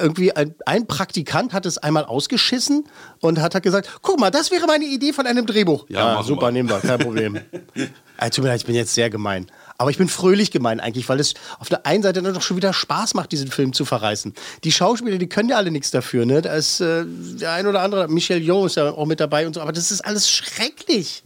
irgendwie 0.00 0.32
ein, 0.32 0.54
ein 0.64 0.86
Praktikant 0.86 1.52
hat 1.52 1.66
es 1.66 1.78
einmal 1.78 2.04
ausgeschissen 2.04 2.84
und 3.20 3.40
hat 3.40 3.54
halt 3.54 3.64
gesagt, 3.64 3.98
guck 4.02 4.18
mal, 4.20 4.30
das 4.30 4.50
wäre 4.50 4.66
meine 4.66 4.84
Idee 4.84 5.12
von 5.12 5.26
einem 5.26 5.46
Drehbuch. 5.46 5.86
Ja, 5.88 6.14
machen 6.14 6.26
super, 6.26 6.46
wir. 6.46 6.52
nehmen 6.52 6.68
wir, 6.68 6.78
kein 6.80 6.98
Problem. 7.00 7.36
äh, 8.18 8.30
tut 8.30 8.44
mir 8.44 8.50
leid, 8.50 8.60
ich 8.60 8.66
bin 8.66 8.74
jetzt 8.74 8.94
sehr 8.94 9.10
gemein. 9.10 9.46
Aber 9.80 9.90
ich 9.90 9.96
bin 9.96 10.08
fröhlich 10.08 10.50
gemein 10.50 10.78
eigentlich, 10.78 11.08
weil 11.08 11.18
es 11.20 11.32
auf 11.58 11.70
der 11.70 11.86
einen 11.86 12.02
Seite 12.02 12.20
dann 12.20 12.34
doch 12.34 12.42
schon 12.42 12.58
wieder 12.58 12.74
Spaß 12.74 13.14
macht, 13.14 13.32
diesen 13.32 13.50
Film 13.50 13.72
zu 13.72 13.86
verreißen. 13.86 14.34
Die 14.62 14.72
Schauspieler, 14.72 15.16
die 15.16 15.26
können 15.26 15.48
ja 15.48 15.56
alle 15.56 15.70
nichts 15.70 15.90
dafür. 15.90 16.26
Ne? 16.26 16.42
Da 16.42 16.52
ist 16.52 16.82
äh, 16.82 17.06
der 17.06 17.52
ein 17.52 17.66
oder 17.66 17.80
andere, 17.80 18.06
Michel 18.06 18.42
Yeoh 18.42 18.66
ist 18.66 18.76
ja 18.76 18.90
auch 18.90 19.06
mit 19.06 19.20
dabei 19.20 19.46
und 19.46 19.54
so, 19.54 19.62
aber 19.62 19.72
das 19.72 19.90
ist 19.90 20.02
alles 20.02 20.30
schrecklich. 20.30 21.22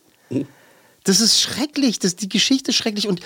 Das 1.04 1.20
ist 1.20 1.38
schrecklich, 1.40 1.98
das, 1.98 2.16
die 2.16 2.28
Geschichte 2.30 2.70
ist 2.70 2.76
schrecklich 2.76 3.06
und 3.06 3.20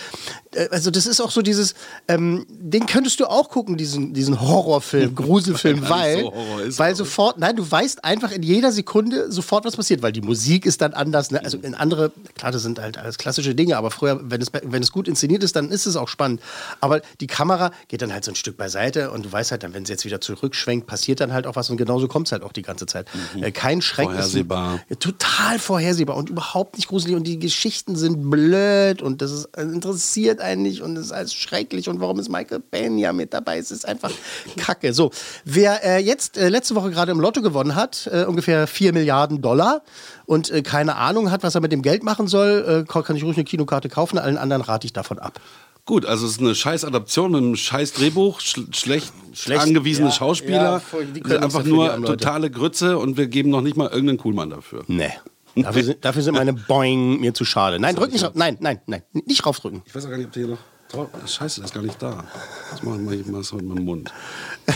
äh, 0.53 0.69
also 0.71 0.91
das 0.91 1.07
ist 1.07 1.21
auch 1.21 1.31
so 1.31 1.43
dieses, 1.43 1.75
ähm, 2.09 2.45
den 2.51 2.87
könntest 2.87 3.21
du 3.21 3.27
auch 3.27 3.49
gucken, 3.51 3.77
diesen, 3.77 4.13
diesen 4.15 4.41
Horrorfilm, 4.41 5.15
Gruselfilm, 5.15 5.89
Weil 5.89 6.21
so 6.23 6.59
ist, 6.67 6.79
weil 6.81 6.97
sofort, 6.97 7.39
nein, 7.39 7.55
du 7.55 7.71
weißt 7.71 8.05
einfach 8.05 8.33
in 8.33 8.43
jeder 8.43 8.73
Sekunde 8.73 9.31
sofort, 9.31 9.65
was 9.65 9.77
passiert, 9.77 10.03
weil 10.03 10.11
die 10.11 10.23
Musik 10.23 10.67
ist 10.67 10.81
dann 10.81 10.93
anders, 10.93 11.31
ne? 11.31 11.45
also 11.45 11.57
in 11.59 11.75
andere, 11.77 12.11
klar, 12.37 12.51
das 12.51 12.63
sind 12.63 12.81
halt 12.81 12.99
alles 12.99 13.17
klassische 13.17 13.55
Dinge, 13.55 13.77
aber 13.77 13.93
früher, 13.93 14.19
wenn 14.29 14.43
es, 14.43 14.49
wenn 14.63 14.83
es 14.83 14.91
gut 14.91 15.07
inszeniert 15.07 15.45
ist, 15.45 15.55
dann 15.55 15.71
ist 15.71 15.87
es 15.87 15.95
auch 15.95 16.09
spannend, 16.09 16.41
aber 16.81 17.01
die 17.21 17.29
Kamera 17.29 17.71
geht 17.87 18.03
dann 18.03 18.13
halt 18.13 18.25
so 18.25 18.33
ein 18.33 18.35
Stück 18.35 18.57
beiseite 18.57 19.13
und 19.13 19.25
du 19.25 19.31
weißt 19.31 19.53
halt 19.53 19.63
dann, 19.63 19.73
wenn 19.73 19.85
sie 19.87 19.93
jetzt 19.93 20.05
wieder 20.05 20.21
zurückschwenkt, 20.21 20.89
passiert 20.89 21.21
dann 21.21 21.33
halt 21.33 21.47
auch 21.47 21.55
was 21.55 21.71
und 21.71 21.77
genauso 21.77 22.09
kommt 22.09 22.27
es 22.27 22.33
halt 22.33 22.43
auch 22.43 22.53
die 22.53 22.63
ganze 22.63 22.87
Zeit. 22.87 23.07
Äh, 23.41 23.53
kein 23.53 23.81
Schreck. 23.83 24.09
ist- 24.09 24.15
Mhm. 24.15 24.19
Vorhersehbar. 24.19 24.81
ja, 24.89 24.97
total 24.97 25.59
vorhersehbar 25.61 26.17
und 26.17 26.29
überhaupt 26.31 26.77
nicht 26.77 26.89
gruselig. 26.89 27.15
Und 27.15 27.23
die 27.25 27.39
Geschichte 27.39 27.68
Geschichten 27.69 27.97
sind 27.97 28.31
blöd 28.31 29.03
und 29.03 29.21
das 29.21 29.31
ist, 29.31 29.57
interessiert 29.59 30.41
einen 30.41 30.63
nicht 30.63 30.81
und 30.81 30.97
es 30.97 31.07
ist 31.07 31.13
alles 31.13 31.35
schrecklich 31.35 31.91
und 31.91 32.01
warum 32.01 32.19
ist 32.19 32.31
Michael 32.31 32.61
Pena 32.61 33.13
mit 33.13 33.35
dabei? 33.35 33.59
Es 33.59 33.71
ist 33.71 33.87
einfach 33.87 34.11
Kacke. 34.57 34.95
So, 34.95 35.11
wer 35.45 35.85
äh, 35.85 35.99
jetzt 35.99 36.39
äh, 36.39 36.49
letzte 36.49 36.75
Woche 36.77 36.91
gerade 36.91 37.13
im 37.13 37.21
Lotto 37.21 37.43
gewonnen 37.43 37.75
hat, 37.75 38.09
äh, 38.11 38.25
ungefähr 38.25 38.67
4 38.67 38.95
Milliarden 38.95 39.43
Dollar 39.43 39.83
und 40.25 40.51
äh, 40.51 40.63
keine 40.63 40.97
Ahnung 40.97 41.31
hat, 41.31 41.43
was 41.43 41.57
er 41.57 41.61
mit 41.61 41.71
dem 41.71 41.83
Geld 41.83 42.03
machen 42.05 42.27
soll, 42.27 42.87
äh, 42.89 43.03
kann 43.03 43.17
ich 43.17 43.23
ruhig 43.23 43.37
eine 43.37 43.45
Kinokarte 43.45 43.91
kaufen, 43.91 44.17
allen 44.17 44.39
anderen 44.39 44.63
rate 44.63 44.87
ich 44.87 44.95
davon 44.95 45.19
ab. 45.19 45.39
Gut, 45.85 46.07
also 46.07 46.25
es 46.25 46.33
ist 46.33 46.41
eine 46.41 46.55
scheiß 46.55 46.87
Adaption 46.87 47.33
mit 47.33 47.43
einem 47.43 47.57
scheiß 47.57 47.93
Drehbuch, 47.93 48.41
sch 48.41 48.61
schlecht, 48.73 49.13
Schlecht, 49.35 49.61
angewiesene 49.61 50.09
ja, 50.09 50.15
Schauspieler, 50.15 50.81
ja, 51.29 51.39
einfach 51.41 51.65
nur 51.65 51.89
Leute. 51.89 52.05
totale 52.05 52.51
Grütze 52.51 52.97
und 52.97 53.19
wir 53.19 53.27
geben 53.27 53.51
noch 53.51 53.61
nicht 53.61 53.77
mal 53.77 53.89
irgendeinen 53.89 54.19
Coolmann 54.19 54.49
dafür. 54.49 54.85
Nee. 54.87 55.13
Dafür 55.63 55.85
sind, 55.85 56.05
dafür 56.05 56.23
sind 56.23 56.35
meine 56.35 56.53
Boing 56.53 57.21
mir 57.21 57.35
zu 57.35 57.45
schade. 57.45 57.79
Nein, 57.79 57.97
drück 57.97 58.13
nicht 58.13 58.25
rauf. 58.25 58.35
Nein, 58.35 58.57
nein, 58.61 58.81
nein. 58.87 59.03
Nicht 59.13 59.45
raufdrücken. 59.45 59.83
Ich 59.87 59.95
weiß 59.95 60.07
auch 60.07 60.11
gar 60.11 60.19
nicht, 60.19 60.27
ob 60.27 60.33
der 60.33 60.45
hier 60.45 60.53
noch 60.53 60.59
drauf 60.89 61.09
Scheiße, 61.27 61.61
der 61.61 61.67
ist 61.67 61.75
gar 61.75 61.83
nicht 61.83 62.03
da. 62.03 62.25
Das 62.71 62.83
machen 62.83 63.09
wir 63.09 63.19
mal 63.27 63.41
was 63.41 63.53
mit 63.53 63.65
meinem 63.65 63.85
Mund. 63.85 64.13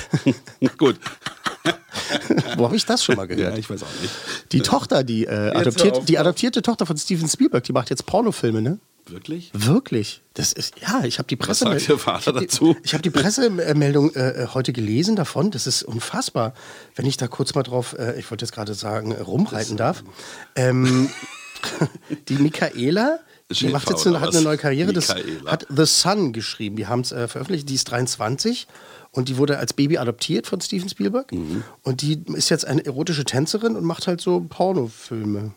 Gut. 0.79 0.99
Wo 2.57 2.65
habe 2.65 2.77
ich 2.77 2.85
das 2.85 3.05
schon 3.05 3.17
mal 3.17 3.27
gehört? 3.27 3.55
Ja, 3.55 3.59
ich 3.59 3.69
weiß 3.69 3.83
auch 3.83 4.01
nicht. 4.01 4.13
Die 4.53 4.61
Tochter, 4.61 5.05
die, 5.05 5.25
äh, 5.25 5.53
adoptiert, 5.55 6.09
die 6.09 6.19
adoptierte 6.19 6.63
Tochter 6.63 6.87
von 6.87 6.97
Steven 6.97 7.29
Spielberg, 7.29 7.65
die 7.65 7.73
macht 7.73 7.91
jetzt 7.91 8.07
Pornofilme, 8.07 8.63
ne? 8.63 8.79
Wirklich? 9.13 9.51
Wirklich? 9.53 10.23
Das 10.35 10.53
ist 10.53 10.81
ja, 10.81 11.05
ich 11.05 11.19
habe 11.19 11.29
die 11.29 11.37
Presse. 11.37 11.65
sagt 11.65 11.89
Ihr 11.89 11.99
Vater 11.99 12.21
ich 12.21 12.27
hab 12.27 12.39
die, 12.39 12.47
dazu? 12.47 12.77
Ich 12.83 12.95
habe 12.95 13.03
die 13.03 13.11
Pressemeldung 13.11 14.15
äh, 14.15 14.47
heute 14.53 14.73
gelesen 14.73 15.17
davon. 15.17 15.51
Das 15.51 15.67
ist 15.67 15.83
unfassbar. 15.83 16.55
Wenn 16.95 17.07
ich 17.07 17.17
da 17.17 17.29
kurz 17.29 17.55
mal 17.55 17.63
drauf, 17.63 17.95
äh, 17.99 18.19
ich 18.19 18.31
wollte 18.31 18.45
jetzt 18.45 18.53
gerade 18.53 18.75
sagen, 18.75 19.13
äh, 19.13 19.21
rumreiten 19.21 19.77
darf. 19.77 20.03
Ähm, 20.57 21.11
die 22.29 22.37
Michaela, 22.37 23.19
die 23.51 23.69
macht 23.69 23.91
jetzt 23.91 24.07
eine, 24.07 24.21
hat 24.21 24.29
was? 24.29 24.37
eine 24.37 24.45
neue 24.45 24.57
Karriere. 24.57 24.93
Das 24.93 25.15
Michaela. 25.15 25.51
hat 25.51 25.67
The 25.69 25.85
Sun 25.85 26.33
geschrieben. 26.33 26.77
Die 26.77 26.87
haben 26.87 27.01
es 27.01 27.13
äh, 27.13 27.29
veröffentlicht. 27.29 27.69
Die 27.69 27.75
ist 27.75 27.85
23 27.91 28.67
und 29.11 29.29
die 29.29 29.37
wurde 29.37 29.59
als 29.59 29.75
Baby 29.75 29.99
adoptiert 29.99 30.47
von 30.47 30.61
Steven 30.61 30.89
Spielberg. 30.89 31.31
Mhm. 31.33 31.63
Und 31.83 32.01
die 32.01 32.23
ist 32.35 32.49
jetzt 32.49 32.67
eine 32.67 32.85
erotische 32.85 33.25
Tänzerin 33.25 33.77
und 33.77 33.85
macht 33.85 34.07
halt 34.07 34.21
so 34.21 34.41
Pornofilme. 34.41 35.53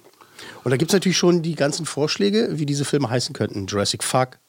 Und 0.63 0.71
da 0.71 0.77
gibt 0.77 0.91
es 0.91 0.93
natürlich 0.93 1.17
schon 1.17 1.41
die 1.41 1.55
ganzen 1.55 1.85
Vorschläge, 1.85 2.49
wie 2.53 2.65
diese 2.65 2.85
Filme 2.85 3.09
heißen 3.09 3.33
könnten. 3.33 3.67
Jurassic 3.67 4.03
Fuck, 4.03 4.39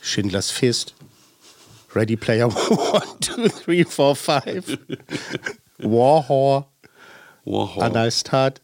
Schindlers 0.00 0.50
Fist, 0.50 0.94
Ready 1.94 2.16
Player 2.16 2.46
One, 2.70 3.02
Two, 3.20 3.48
Three, 3.48 3.84
Four, 3.84 4.16
Five, 4.16 4.78
Warhor, 5.78 6.68
Wow. 7.44 7.78
Analstat, 7.78 8.61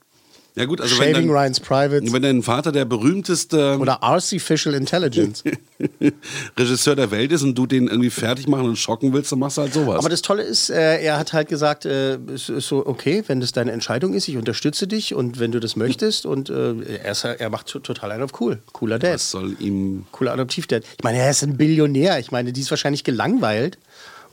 Ja 0.58 0.64
gut, 0.66 0.80
also 0.80 0.98
wenn 0.98 1.12
Shaving 1.14 1.28
dein, 1.28 1.36
Ryan's 1.36 1.60
Privates 1.60 2.12
wenn 2.12 2.22
dein 2.22 2.42
Vater 2.42 2.72
der 2.72 2.84
berühmteste 2.84 3.78
oder 3.78 4.02
Artificial 4.02 4.74
Intelligence. 4.74 5.44
Regisseur 6.58 6.96
der 6.96 7.10
Welt 7.10 7.32
ist 7.32 7.42
und 7.42 7.54
du 7.56 7.66
den 7.66 7.86
irgendwie 7.88 8.10
fertig 8.10 8.48
machen 8.48 8.64
und 8.66 8.76
schocken 8.76 9.12
willst, 9.12 9.30
dann 9.32 9.38
machst 9.38 9.58
du 9.58 9.62
halt 9.62 9.72
sowas. 9.72 9.98
Aber 9.98 10.08
das 10.08 10.22
Tolle 10.22 10.42
ist, 10.42 10.70
äh, 10.70 11.00
er 11.02 11.18
hat 11.18 11.32
halt 11.32 11.48
gesagt, 11.48 11.84
äh, 11.84 12.14
es 12.34 12.48
ist 12.48 12.68
so, 12.68 12.84
okay, 12.86 13.22
wenn 13.26 13.40
das 13.40 13.52
deine 13.52 13.72
Entscheidung 13.72 14.14
ist, 14.14 14.28
ich 14.28 14.36
unterstütze 14.36 14.86
dich 14.86 15.14
und 15.14 15.38
wenn 15.38 15.52
du 15.52 15.60
das 15.60 15.76
möchtest 15.76 16.26
und 16.26 16.50
äh, 16.50 16.72
er, 17.04 17.12
ist, 17.12 17.24
halt- 17.24 17.40
er 17.40 17.50
macht 17.50 17.66
to- 17.68 17.78
total 17.78 18.12
einen 18.12 18.22
auf 18.24 18.40
cool. 18.40 18.58
Cooler 18.72 18.98
Dad. 18.98 19.14
Was 19.14 19.30
soll 19.30 19.56
ihm 19.60 20.06
Cooler 20.12 20.32
Adoptivdad. 20.32 20.82
Ich 20.96 21.04
meine, 21.04 21.18
er 21.18 21.30
ist 21.30 21.42
ein 21.42 21.56
Billionär. 21.56 22.18
Ich 22.18 22.30
meine, 22.32 22.52
die 22.52 22.60
ist 22.60 22.70
wahrscheinlich 22.70 23.04
gelangweilt 23.04 23.78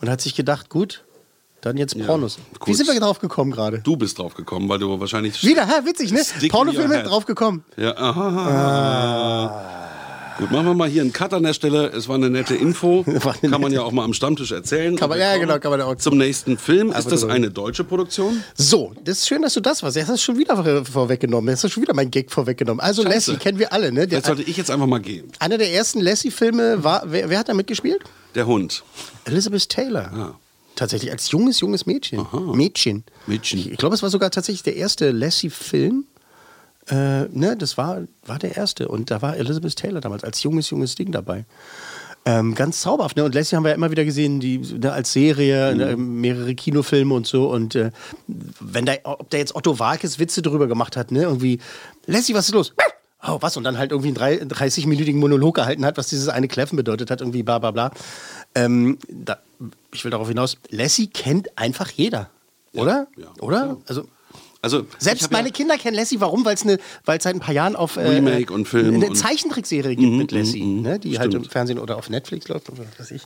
und 0.01 0.09
hat 0.09 0.21
sich 0.21 0.35
gedacht, 0.35 0.69
gut, 0.69 1.03
dann 1.65 1.77
jetzt 1.77 1.97
Pornos. 2.05 2.37
gut. 2.59 2.67
Wie 2.67 2.73
sind 2.73 2.87
wir 2.87 2.99
drauf 2.99 3.19
gekommen 3.19 3.51
gerade? 3.51 3.79
Du 3.79 3.97
bist 3.97 4.19
drauf 4.19 4.33
gekommen, 4.35 4.69
weil 4.69 4.79
du 4.79 4.99
wahrscheinlich. 4.99 5.43
Wieder, 5.43 5.65
hä, 5.67 5.85
witzig, 5.85 6.11
ne? 6.11 6.21
Pornofilme 6.49 7.03
drauf 7.03 7.25
gekommen. 7.25 7.63
Ja, 7.77 7.95
aha. 7.97 9.71
Gut, 10.37 10.51
machen 10.51 10.65
wir 10.65 10.73
mal 10.73 10.89
hier 10.89 11.01
einen 11.01 11.13
Cut 11.13 11.33
an 11.33 11.43
der 11.43 11.53
Stelle. 11.53 11.87
Es 11.95 12.09
war 12.09 12.15
eine 12.15 12.29
nette 12.29 12.55
Info. 12.55 13.05
Eine 13.07 13.19
kann 13.49 13.61
man 13.61 13.71
ja 13.71 13.83
auch 13.83 13.93
mal 13.93 14.03
am 14.03 14.13
Stammtisch 14.13 14.51
erzählen. 14.51 14.97
Kann 14.97 15.07
man- 15.07 15.17
ja, 15.17 15.37
genau, 15.37 15.59
kann 15.59 15.71
man 15.71 15.79
auch- 15.81 15.95
Zum 15.95 16.17
nächsten 16.17 16.57
Film. 16.57 16.91
Ist 16.91 17.09
das 17.09 17.23
eine 17.23 17.49
deutsche 17.51 17.85
Produktion? 17.85 18.43
So, 18.53 18.91
das 19.05 19.19
ist 19.19 19.27
schön, 19.29 19.43
dass 19.43 19.53
du 19.53 19.61
das 19.61 19.81
warst. 19.81 19.95
Jetzt 19.95 20.09
hast 20.09 20.19
du 20.19 20.23
schon 20.25 20.37
wieder 20.37 20.61
vor- 20.61 20.83
vorweggenommen. 20.85 21.47
Jetzt 21.51 21.59
hast 21.63 21.71
du 21.71 21.75
schon 21.75 21.83
wieder 21.83 21.93
mein 21.93 22.11
Gag 22.11 22.31
vorweggenommen. 22.31 22.81
Also 22.81 23.01
Scheiße. 23.03 23.31
Lassie 23.31 23.37
kennen 23.37 23.59
wir 23.59 23.71
alle, 23.71 23.93
ne? 23.93 24.07
Der, 24.09 24.17
Jetzt 24.17 24.27
sollte 24.27 24.43
ich 24.43 24.57
jetzt 24.57 24.69
einfach 24.69 24.87
mal 24.87 24.99
gehen. 24.99 25.31
einer 25.39 25.57
der 25.57 25.71
ersten 25.71 26.01
Lassie-Filme 26.01 26.83
war, 26.83 27.03
wer, 27.05 27.29
wer 27.29 27.39
hat 27.39 27.47
da 27.47 27.53
mitgespielt? 27.53 28.01
Der 28.35 28.45
Hund. 28.45 28.83
Elizabeth 29.23 29.69
Taylor. 29.69 30.11
Ah. 30.13 30.33
Tatsächlich 30.75 31.11
als 31.11 31.31
junges, 31.31 31.59
junges 31.59 31.85
Mädchen. 31.85 32.25
Mädchen. 32.53 33.03
Mädchen. 33.27 33.59
Ich, 33.59 33.71
ich 33.71 33.77
glaube, 33.77 33.95
es 33.95 34.03
war 34.03 34.09
sogar 34.09 34.31
tatsächlich 34.31 34.63
der 34.63 34.75
erste 34.75 35.11
Lassie-Film. 35.11 36.05
Äh, 36.87 37.25
ne, 37.29 37.55
das 37.57 37.77
war, 37.77 38.03
war 38.25 38.39
der 38.39 38.55
erste. 38.57 38.87
Und 38.87 39.09
da 39.09 39.21
war 39.21 39.37
Elizabeth 39.37 39.75
Taylor 39.75 40.01
damals 40.01 40.23
als 40.23 40.43
junges, 40.43 40.69
junges 40.69 40.95
Ding 40.95 41.11
dabei. 41.11 41.45
Ähm, 42.27 42.55
ganz 42.55 42.81
zauberhaft. 42.81 43.17
Ne? 43.17 43.23
Und 43.23 43.35
Lassie 43.35 43.55
haben 43.55 43.63
wir 43.63 43.69
ja 43.69 43.75
immer 43.75 43.91
wieder 43.91 44.03
gesehen, 44.03 44.39
die 44.39 44.57
ne, 44.57 44.91
als 44.91 45.13
Serie, 45.13 45.75
ne, 45.75 45.95
mehrere 45.95 46.55
Kinofilme 46.55 47.13
und 47.13 47.27
so. 47.27 47.51
Und 47.51 47.75
äh, 47.75 47.91
wenn 48.59 48.85
da, 48.85 48.93
ob 49.03 49.29
da 49.29 49.37
jetzt 49.37 49.55
Otto 49.55 49.77
Walkes 49.77 50.17
Witze 50.19 50.41
drüber 50.41 50.67
gemacht 50.67 50.97
hat, 50.97 51.11
ne, 51.11 51.23
irgendwie, 51.23 51.59
Lassie, 52.07 52.33
was 52.33 52.47
ist 52.47 52.53
los? 52.55 52.73
Oh, 53.27 53.37
was? 53.41 53.57
Und 53.57 53.63
dann 53.63 53.77
halt 53.77 53.91
irgendwie 53.91 54.09
einen 54.09 54.15
drei- 54.49 54.67
30-minütigen 54.67 55.15
Monolog 55.17 55.55
gehalten 55.55 55.85
hat, 55.85 55.97
was 55.97 56.07
dieses 56.07 56.27
eine 56.29 56.47
Kläffen 56.47 56.75
bedeutet 56.75 57.09
hat, 57.11 57.21
irgendwie 57.21 57.43
bla 57.43 57.59
bla 57.59 57.71
bla. 57.71 57.91
Ähm, 58.53 58.97
da, 59.09 59.39
ich 59.93 60.03
will 60.03 60.11
darauf 60.11 60.27
hinaus, 60.27 60.57
Lassie 60.69 61.07
kennt 61.07 61.57
einfach 61.57 61.89
jeder. 61.91 62.29
Oder? 62.73 63.07
ja, 63.17 63.27
Oder? 63.39 63.61
klar. 63.63 63.77
Also, 63.87 64.07
Also, 64.61 64.85
selbst 64.97 65.31
meine 65.31 65.47
ja, 65.49 65.53
Kinder 65.53 65.77
kennen 65.77 65.95
Lassie. 65.95 66.19
Warum? 66.21 66.43
Weil 66.45 66.55
es 66.55 66.65
ne, 66.65 66.77
seit 67.05 67.25
ein 67.27 67.39
paar 67.39 67.53
Jahren 67.53 67.75
auf 67.75 67.97
äh, 67.97 68.01
Remake 68.07 68.51
und 68.53 68.67
Film 68.67 68.95
eine 68.95 69.13
Zeichentrickserie 69.13 69.95
gibt 69.95 70.13
mit 70.13 70.31
Lassie, 70.31 70.63
ne, 70.63 70.99
die 70.99 71.17
halt 71.19 71.33
im. 71.33 71.45
Fernsehen 71.45 71.79
oder 71.79 71.97
auf 71.97 72.09
Netflix 72.09 72.47
läuft 72.47 72.69
oder 72.69 72.79
was 72.79 72.99
weiß 72.99 73.11
ich. 73.11 73.23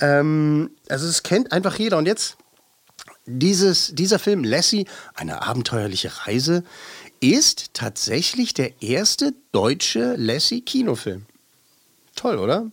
Ähm, 0.00 0.70
also 0.88 1.06
es 1.06 1.22
kennt 1.22 1.50
einfach 1.52 1.76
jeder. 1.78 1.98
Und 1.98 2.06
jetzt 2.06 2.36
dieses, 3.26 3.92
dieser 3.94 4.18
Film 4.18 4.44
Lassie, 4.44 4.86
eine 5.14 5.42
abenteuerliche 5.42 6.10
Reise, 6.26 6.62
ist 7.20 7.74
tatsächlich 7.74 8.54
der 8.54 8.82
erste 8.82 9.32
deutsche 9.52 10.14
Lassie-Kinofilm. 10.16 11.26
Toll, 12.14 12.38
oder? 12.38 12.66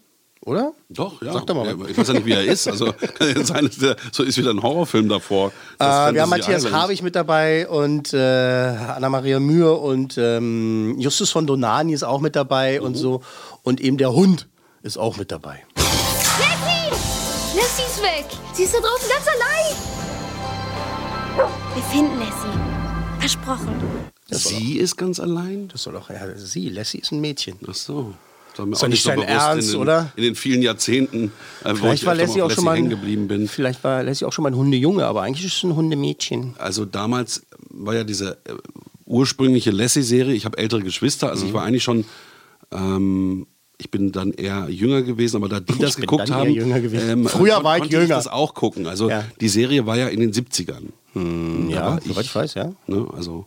Oder? 0.46 0.74
Doch, 0.90 1.22
ja. 1.22 1.32
Sag 1.32 1.48
doch 1.48 1.56
mal. 1.56 1.68
Ja, 1.68 1.86
Ich 1.88 1.98
weiß 1.98 2.08
ja 2.10 2.14
nicht, 2.16 2.26
wie 2.26 2.34
er 2.34 2.44
ist. 2.44 2.68
Also 2.68 2.92
kann 3.18 3.30
ja 3.34 3.46
sein, 3.46 3.66
dass 3.66 3.78
der, 3.78 3.96
so 4.12 4.24
ist 4.24 4.38
wieder 4.38 4.50
ein 4.52 4.62
Horrorfilm 4.62 5.08
davor. 5.08 5.54
Äh, 5.80 6.14
wir 6.14 6.22
haben 6.22 6.30
Matthias. 6.30 6.70
Habig 6.70 7.02
mit 7.02 7.16
dabei 7.16 7.66
und 7.70 8.14
äh, 8.14 8.18
Anna-Maria 8.18 9.40
Mühe 9.40 9.74
und 9.74 10.18
ähm, 10.18 10.96
Justus 11.00 11.32
von 11.32 11.48
Donani 11.48 11.94
ist 11.94 12.04
auch 12.04 12.20
mit 12.20 12.36
dabei 12.36 12.80
Mhm. 12.80 12.86
und 12.86 12.96
so. 12.96 13.22
Und 13.64 13.80
eben 13.80 13.98
der 13.98 14.12
Hund 14.12 14.50
ist 14.82 14.98
auch 14.98 15.16
mit 15.16 15.32
dabei. 15.32 15.64
Lassie! 15.78 16.90
Lassie 17.56 17.84
ist 17.84 18.02
weg. 18.02 18.26
Sie 18.54 18.64
ist 18.64 18.74
da 18.74 18.80
draußen 18.80 19.08
ganz 19.10 19.26
allein. 19.28 19.76
Wir 21.74 21.84
finden 21.84 22.20
Lassie. 22.20 22.60
Versprochen. 23.20 23.76
Sie 24.34 24.78
ist 24.78 24.98
ganz 24.98 25.20
allein? 25.20 25.68
Das 25.70 25.84
soll 25.84 25.94
doch, 25.94 26.10
ja, 26.10 26.36
sie, 26.38 26.70
Lassie 26.70 27.00
ist 27.00 27.12
ein 27.12 27.22
Mädchen. 27.22 27.56
Ach 27.68 27.74
so. 27.74 28.14
Das 28.56 28.68
Ist 28.68 28.84
doch 28.84 28.88
nicht 28.88 29.08
dein 29.08 29.16
bewusst 29.16 29.30
Ernst, 29.32 29.68
in 29.70 29.74
den, 29.74 29.82
oder? 29.82 30.12
In 30.16 30.24
den 30.24 30.36
vielen 30.36 30.62
Jahrzehnten, 30.62 31.32
äh, 31.64 31.74
Vielleicht 31.74 32.04
ich 32.04 32.06
war 32.06 32.14
Lassie 32.14 32.42
auch 32.44 32.52
schon 32.52 32.66
mal 32.66 32.80
geblieben 32.88 33.28
bin. 33.28 33.48
Vielleicht 33.48 33.84
war 33.84 34.04
Lassie 34.04 34.26
auch 34.26 34.32
schon 34.34 34.44
mal 34.44 34.52
ein 34.52 34.56
Hundejunge, 34.56 35.06
aber 35.08 35.24
eigentlich 35.24 35.46
ist 35.48 35.58
es 35.58 35.64
ein 35.64 35.76
Hundemädchen. 35.76 36.54
Also 36.60 36.86
damals 36.86 37.42
war 37.70 37.96
ja 37.96 38.04
diese 38.04 38.38
äh, 38.46 38.54
ursprüngliche 39.06 39.72
Lassie-Serie, 39.72 40.36
ich 40.36 40.46
habe 40.46 40.60
ältere 40.60 40.82
Geschwister, 40.84 41.30
also 41.30 41.44
Mhm. 41.44 41.48
ich 41.50 41.54
war 41.56 41.64
eigentlich 41.64 41.84
schon, 41.84 42.06
ähm, 42.72 43.48
ich 43.80 43.90
bin 43.90 44.12
dann 44.12 44.32
eher 44.34 44.70
jünger 44.70 45.02
gewesen, 45.02 45.38
aber 45.38 45.50
da 45.50 45.60
die 45.60 45.78
das 45.80 45.96
bin 45.96 46.02
geguckt 46.02 46.30
haben, 46.30 46.56
ähm. 46.56 47.28
Früher 47.28 47.64
war 47.64 47.80
ich 47.80 47.86
jünger. 47.92 48.04
ich 48.04 48.10
das 48.10 48.28
auch 48.28 48.54
gucken. 48.54 48.86
Also 48.88 49.10
Ja. 49.10 49.26
die 49.42 49.50
Serie 49.50 49.86
war 49.88 49.98
ja 49.98 50.08
in 50.10 50.20
den 50.20 50.32
70ern. 50.32 50.94
Ja, 51.70 51.82
aber 51.84 52.02
soweit 52.06 52.26
ich 52.26 52.36
weiß, 52.36 52.54
ja. 52.54 52.72
Ne, 52.88 53.08
also 53.16 53.46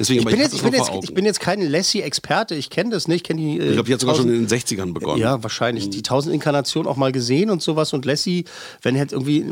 deswegen, 0.00 0.20
Ich 0.20 0.26
bin, 0.26 0.34
ich, 0.34 0.40
jetzt, 0.40 0.54
ich, 0.54 0.62
das 0.62 0.70
bin 0.70 0.80
jetzt, 0.80 1.04
ich 1.04 1.14
bin 1.14 1.24
jetzt 1.24 1.40
kein 1.40 1.60
Lassie-Experte, 1.60 2.56
ich 2.56 2.70
kenne 2.70 2.90
das 2.90 3.06
nicht. 3.06 3.18
Ich 3.18 3.22
kenne 3.24 3.40
die. 3.40 3.58
äh, 3.58 3.66
ich 3.66 3.72
glaube, 3.74 3.86
die 3.86 3.92
hat 3.94 4.00
sogar 4.00 4.16
schon 4.16 4.28
in 4.28 4.46
den 4.46 4.48
60ern 4.48 4.92
begonnen. 4.92 5.20
Ja, 5.20 5.42
wahrscheinlich. 5.42 5.90
Die 5.90 6.02
tausend 6.02 6.34
Inkarnationen 6.34 6.90
auch 6.90 6.96
mal 6.96 7.12
gesehen 7.12 7.50
und 7.50 7.62
sowas. 7.62 7.92
Und 7.92 8.04
Lassie, 8.04 8.44
wenn 8.82 8.98
halt 8.98 9.12
irgendwie 9.12 9.46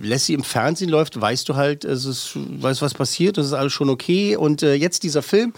Lassie 0.00 0.34
im 0.34 0.42
Fernsehen 0.42 0.90
läuft, 0.90 1.20
weißt 1.20 1.48
du 1.48 1.54
halt, 1.54 1.84
es 1.84 2.04
ist, 2.04 2.32
weißt, 2.34 2.82
was 2.82 2.94
passiert, 2.94 3.38
das 3.38 3.46
ist 3.46 3.52
alles 3.52 3.72
schon 3.72 3.90
okay. 3.90 4.36
Und 4.36 4.62
äh, 4.62 4.74
jetzt 4.74 5.02
dieser 5.04 5.22
Film 5.22 5.52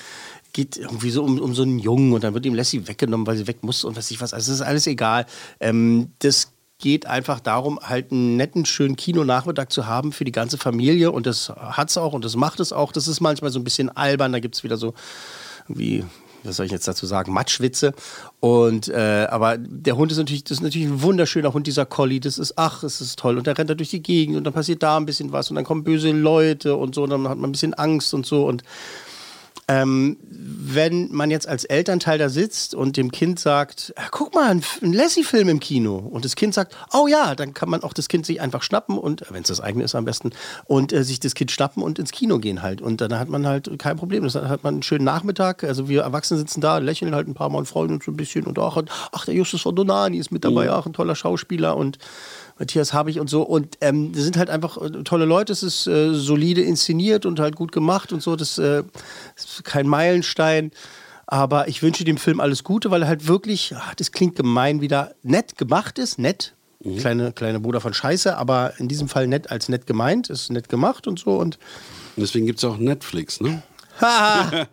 geht 0.53 0.77
irgendwie 0.77 1.11
so 1.11 1.23
um, 1.23 1.41
um 1.41 1.55
so 1.55 1.63
einen 1.63 1.79
Jungen 1.79 2.13
und 2.13 2.25
dann 2.25 2.35
wird 2.35 2.45
ihm 2.45 2.55
Lassie 2.55 2.87
weggenommen, 2.87 3.27
weil 3.27 3.37
sie 3.37 3.47
weg 3.47 3.63
muss 3.63 3.85
und 3.85 3.97
was 3.97 4.11
ich 4.11 4.21
was. 4.21 4.35
Also 4.35 4.53
es 4.53 4.61
ist 4.61 4.67
alles 4.67 4.87
egal. 4.87 5.27
Ähm, 5.61 6.09
das 6.19 6.52
geht 6.83 7.07
einfach 7.07 7.41
darum, 7.41 7.79
halt 7.81 8.13
einen 8.13 8.37
netten, 8.37 8.67
schönen 8.67 8.97
Kinonachmittag 8.97 9.69
zu 9.71 9.87
haben 9.87 10.13
für 10.13 10.25
die 10.25 10.33
ganze 10.33 10.59
Familie. 10.59 11.11
Und 11.11 11.27
das 11.27 11.49
hat 11.49 11.89
es 11.89 11.97
auch 11.97 12.13
und 12.13 12.25
das 12.25 12.37
macht 12.37 12.61
es 12.61 12.73
auch. 12.75 12.93
Das 12.93 13.09
ist 13.09 13.21
manchmal 13.21 13.51
so 13.51 13.59
ein 13.59 13.65
bisschen 13.65 13.89
albern. 13.89 14.33
Da 14.33 14.41
gibt 14.41 14.57
es 14.57 14.65
wieder 14.65 14.77
so 14.77 14.93
irgendwie, 15.69 16.05
was 16.43 16.57
soll 16.57 16.67
ich 16.67 16.73
jetzt 16.73 16.89
dazu 16.89 17.07
sagen, 17.07 17.33
Matschwitze. 17.33 17.95
Und 18.41 18.89
äh, 18.89 19.29
aber 19.31 19.57
der 19.57 19.97
Hund 19.97 20.13
ist 20.13 20.19
natürlich, 20.19 20.45
das 20.45 20.59
ist 20.59 20.63
natürlich 20.63 20.89
ein 20.89 21.03
wunderschöner 21.03 21.55
Hund, 21.55 21.67
dieser 21.67 21.87
Collie. 21.87 22.21
Das 22.21 22.37
ist, 22.37 22.59
ach, 22.59 22.83
es 22.83 23.01
ist 23.01 23.19
toll. 23.19 23.39
Und 23.39 23.47
der 23.47 23.57
rennt 23.57 23.71
da 23.71 23.75
durch 23.75 23.91
die 23.91 24.03
Gegend 24.03 24.37
und 24.37 24.45
dann 24.45 24.53
passiert 24.53 24.83
da 24.83 24.97
ein 24.97 25.07
bisschen 25.07 25.33
was 25.33 25.51
und 25.51 25.57
dann 25.57 25.65
kommen 25.65 25.85
böse 25.85 26.11
Leute 26.11 26.77
und 26.77 26.95
so, 26.95 27.05
und 27.05 27.11
dann 27.11 27.29
hat 27.29 27.39
man 27.39 27.49
ein 27.49 27.53
bisschen 27.53 27.75
Angst 27.75 28.13
und 28.13 28.27
so. 28.27 28.45
Und 28.45 28.65
Ähm, 29.69 30.17
wenn 30.65 31.13
man 31.13 31.31
jetzt 31.31 31.47
als 31.49 31.65
Elternteil 31.65 32.19
da 32.19 32.29
sitzt 32.29 32.75
und 32.75 32.97
dem 32.97 33.13
Kind 33.13 33.39
sagt, 33.39 33.93
"Ah, 33.97 34.09
guck 34.11 34.35
mal, 34.35 34.51
ein, 34.51 34.63
ein 34.83 34.93
Lassie-Film 34.93 35.49
im 35.49 35.61
Kino 35.61 35.97
und 35.97 36.25
das 36.25 36.37
Kind 36.37 36.55
sagt, 36.55 36.77
oh 36.93 37.07
ja, 37.07 37.35
dann 37.35 37.55
kann 37.55 37.69
man 37.69 37.83
auch 37.83 37.93
das 37.93 38.09
Kind 38.09 38.27
sich 38.27 38.41
einfach 38.41 38.63
schnappen 38.63 38.99
und, 38.99 39.25
wenn 39.31 39.43
es 39.43 39.49
das 39.49 39.61
eigene 39.61 39.85
ist 39.85 39.95
am 39.95 40.05
besten, 40.05 40.31
und 40.65 40.93
äh, 40.93 41.05
sich 41.05 41.21
das 41.21 41.35
Kind 41.35 41.51
schnappen 41.51 41.83
und 41.83 41.99
ins 41.99 42.11
Kino 42.11 42.39
gehen 42.39 42.63
halt. 42.63 42.81
Und 42.81 43.01
dann 43.01 43.19
hat 43.19 43.29
man 43.29 43.47
halt 43.47 43.71
kein 43.79 43.97
Problem. 43.97 44.25
Das 44.25 44.35
hat 44.35 44.65
man 44.65 44.75
einen 44.75 44.83
schönen 44.83 45.05
Nachmittag. 45.05 45.65
Also 45.65 45.89
wir 45.89 46.03
Erwachsene 46.03 46.41
sitzen 46.41 46.61
da, 46.61 46.79
lächeln 46.79 47.15
halt 47.15 47.29
ein 47.29 47.35
paar 47.35 47.49
Mal 47.49 47.59
und 47.59 47.67
freuen 47.67 47.93
uns 47.93 48.07
ein 48.07 48.17
bisschen 48.17 48.47
und 48.47 48.59
ach, 48.59 48.77
und, 48.77 48.91
ach 49.13 49.25
der 49.25 49.35
Justus 49.35 49.63
von 49.63 49.75
Donani 49.75 50.19
ist 50.19 50.31
mit 50.33 50.45
dabei, 50.45 50.71
ach, 50.71 50.87
ein 50.87 50.93
toller 50.93 51.15
Schauspieler 51.15 51.77
und 51.77 51.99
Matthias 52.63 52.93
Habich 52.93 53.19
und 53.19 53.29
so. 53.29 53.43
Und 53.43 53.77
ähm, 53.81 54.15
sind 54.15 54.37
halt 54.37 54.49
einfach 54.49 54.81
äh, 54.81 55.03
tolle 55.03 55.25
Leute. 55.25 55.53
Es 55.53 55.65
ist 55.65 55.89
äh, 55.89 56.15
solide 56.15 56.63
inszeniert 56.63 57.27
und 57.27 57.41
halt 57.41 57.57
gut 57.57 57.73
gemacht 57.73 58.13
und 58.13 58.23
so. 58.23 58.37
Das 58.37 58.57
äh, 58.59 58.85
ist 59.37 59.65
kein 59.65 59.89
Meilenstein. 59.89 60.71
Aber 61.27 61.67
ich 61.67 61.83
wünsche 61.83 62.05
dem 62.05 62.19
Film 62.19 62.39
alles 62.39 62.63
Gute, 62.63 62.93
weil 62.93 63.03
er 63.03 63.09
halt 63.09 63.27
wirklich, 63.27 63.75
ah, 63.75 63.93
das 63.97 64.13
klingt 64.13 64.37
gemein, 64.37 64.81
wieder 64.81 65.13
nett 65.25 65.59
gemacht 65.59 65.99
ist. 65.99 66.21
Nett. 66.21 66.55
Kleine, 66.99 67.33
kleine 67.33 67.59
Bruder 67.61 67.81
von 67.81 67.95
Scheiße, 67.95 68.37
aber 68.37 68.75
in 68.79 68.89
diesem 68.89 69.09
Fall 69.09 69.27
nett 69.29 69.51
als 69.51 69.69
nett 69.69 69.87
gemeint, 69.87 70.31
ist 70.31 70.51
nett 70.51 70.69
gemacht 70.69 71.07
und 71.07 71.19
so. 71.19 71.37
Und 71.37 71.59
Deswegen 72.17 72.47
gibt 72.47 72.59
es 72.59 72.65
auch 72.65 72.77
Netflix, 72.77 73.41
ne? 73.41 73.63
Haha. 74.01 74.67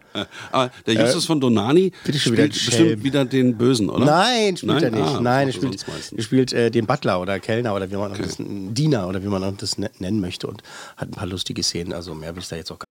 Aber 0.51 0.71
der 0.87 0.93
Justus 0.95 1.25
von 1.25 1.39
Donani 1.39 1.87
Äh, 1.87 1.91
bitte 2.05 2.19
schon 2.19 2.33
wieder 2.33 2.43
spielt 2.43 2.65
bestimmt 2.65 3.03
wieder 3.03 3.25
den 3.25 3.57
Bösen, 3.57 3.89
oder? 3.89 4.05
Nein, 4.05 4.57
spielt 4.57 4.81
er 4.81 4.91
nicht. 4.91 5.03
Ah, 5.03 5.19
Nein, 5.21 5.47
er 5.49 5.53
spielt, 5.53 5.85
er 6.15 6.23
spielt 6.23 6.53
äh, 6.53 6.71
den 6.71 6.85
Butler 6.85 7.19
oder 7.21 7.39
Kellner 7.39 7.75
oder 7.75 7.91
wie 7.91 7.95
man 7.95 8.13
das 8.13 8.39
einen 8.39 8.73
Diener 8.73 9.07
oder 9.07 9.21
wie 9.23 9.27
man 9.27 9.43
auch 9.43 9.53
das 9.57 9.77
ne- 9.77 9.91
nennen 9.99 10.19
möchte 10.21 10.47
und 10.47 10.63
hat 10.97 11.09
ein 11.09 11.11
paar 11.11 11.27
lustige 11.27 11.63
Szenen. 11.63 11.93
Also 11.93 12.15
mehr 12.15 12.35
will 12.35 12.41
ich 12.41 12.47
da 12.49 12.55
jetzt 12.55 12.71
auch 12.71 12.79
gar 12.79 12.85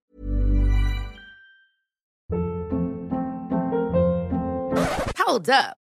Hold 5.25 5.49
up. 5.49 5.75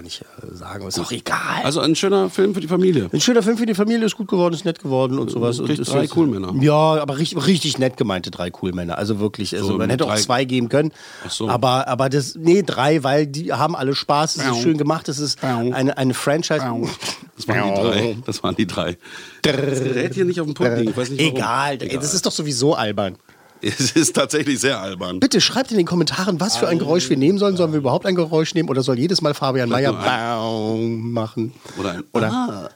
nicht 0.00 0.22
äh, 0.22 0.54
sagen. 0.54 0.86
Ist 0.88 0.98
auch 0.98 1.12
egal. 1.12 1.36
Also 1.64 1.80
ein 1.80 1.94
schöner 1.94 2.30
Film 2.30 2.54
für 2.54 2.60
die 2.60 2.66
Familie. 2.68 3.10
Ein 3.12 3.20
schöner 3.20 3.42
Film 3.42 3.58
für 3.58 3.66
die 3.66 3.74
Familie, 3.74 4.06
ist 4.06 4.16
gut 4.16 4.28
geworden, 4.28 4.54
ist 4.54 4.64
nett 4.64 4.78
geworden 4.78 5.18
und 5.18 5.30
sowas. 5.30 5.60
Und 5.60 5.68
ist 5.68 5.86
drei 5.92 6.02
jetzt- 6.02 6.12
Coolmänner. 6.12 6.54
Ja, 6.62 6.74
aber 7.02 7.18
richtig, 7.18 7.46
richtig 7.46 7.78
nett 7.78 7.98
gemeinte 7.98 8.30
drei 8.30 8.50
Coolmänner. 8.50 8.96
Also 8.96 9.18
wirklich, 9.20 9.54
also 9.54 9.68
So, 9.68 9.76
man 9.76 9.90
hätte 9.90 10.04
auch 10.06 10.08
drei- 10.14 10.20
zwei 10.20 10.44
geben 10.46 10.70
können. 10.70 10.92
Ach 11.26 11.30
so. 11.30 11.46
Aber, 11.46 11.88
aber 11.88 12.08
das, 12.08 12.36
nee, 12.36 12.62
drei, 12.62 13.04
weil 13.04 13.26
die 13.26 13.52
haben 13.52 13.76
alle 13.76 13.94
Spaß, 13.94 14.36
es 14.36 14.46
ist 14.46 14.62
schön 14.62 14.78
gemacht, 14.78 15.10
es 15.10 15.18
ist 15.18 15.44
eine, 15.44 15.98
eine 15.98 16.14
Franchise. 16.14 16.64
Das 17.36 17.48
waren 17.48 17.74
die 17.74 17.80
drei. 17.82 18.16
Das 18.24 18.42
waren 18.42 18.56
die 18.56 18.66
drei. 18.66 18.96
Das 19.42 19.82
gerät 19.82 20.14
hier 20.14 20.24
nicht 20.24 20.40
auf 20.40 20.46
den 20.46 20.54
Punkt 20.54 20.78
liegen. 20.78 20.90
Ich 20.90 20.96
weiß 20.96 21.10
nicht 21.10 21.20
warum. 21.20 21.36
Egal, 21.36 21.76
das 21.78 22.14
ist 22.14 22.24
doch 22.24 22.32
sowieso 22.32 22.74
albern. 22.74 23.16
Es 23.78 23.92
ist 23.92 24.14
tatsächlich 24.16 24.58
sehr 24.58 24.80
albern. 24.80 25.20
Bitte 25.20 25.40
schreibt 25.40 25.70
in 25.70 25.76
den 25.76 25.86
Kommentaren, 25.86 26.40
was 26.40 26.56
für 26.56 26.66
ein 26.66 26.78
Geräusch 26.78 27.08
wir 27.08 27.16
nehmen 27.16 27.38
sollen. 27.38 27.56
Sollen 27.56 27.72
wir 27.72 27.78
überhaupt 27.78 28.06
ein 28.06 28.16
Geräusch 28.16 28.54
nehmen 28.54 28.68
oder 28.68 28.82
soll 28.82 28.98
jedes 28.98 29.22
Mal 29.22 29.34
Fabian 29.34 29.68
Mayer. 29.68 29.92
Baum 29.92 31.12
machen? 31.12 31.52
Oder 31.78 31.92
ein 31.92 32.04
Oder, 32.12 32.70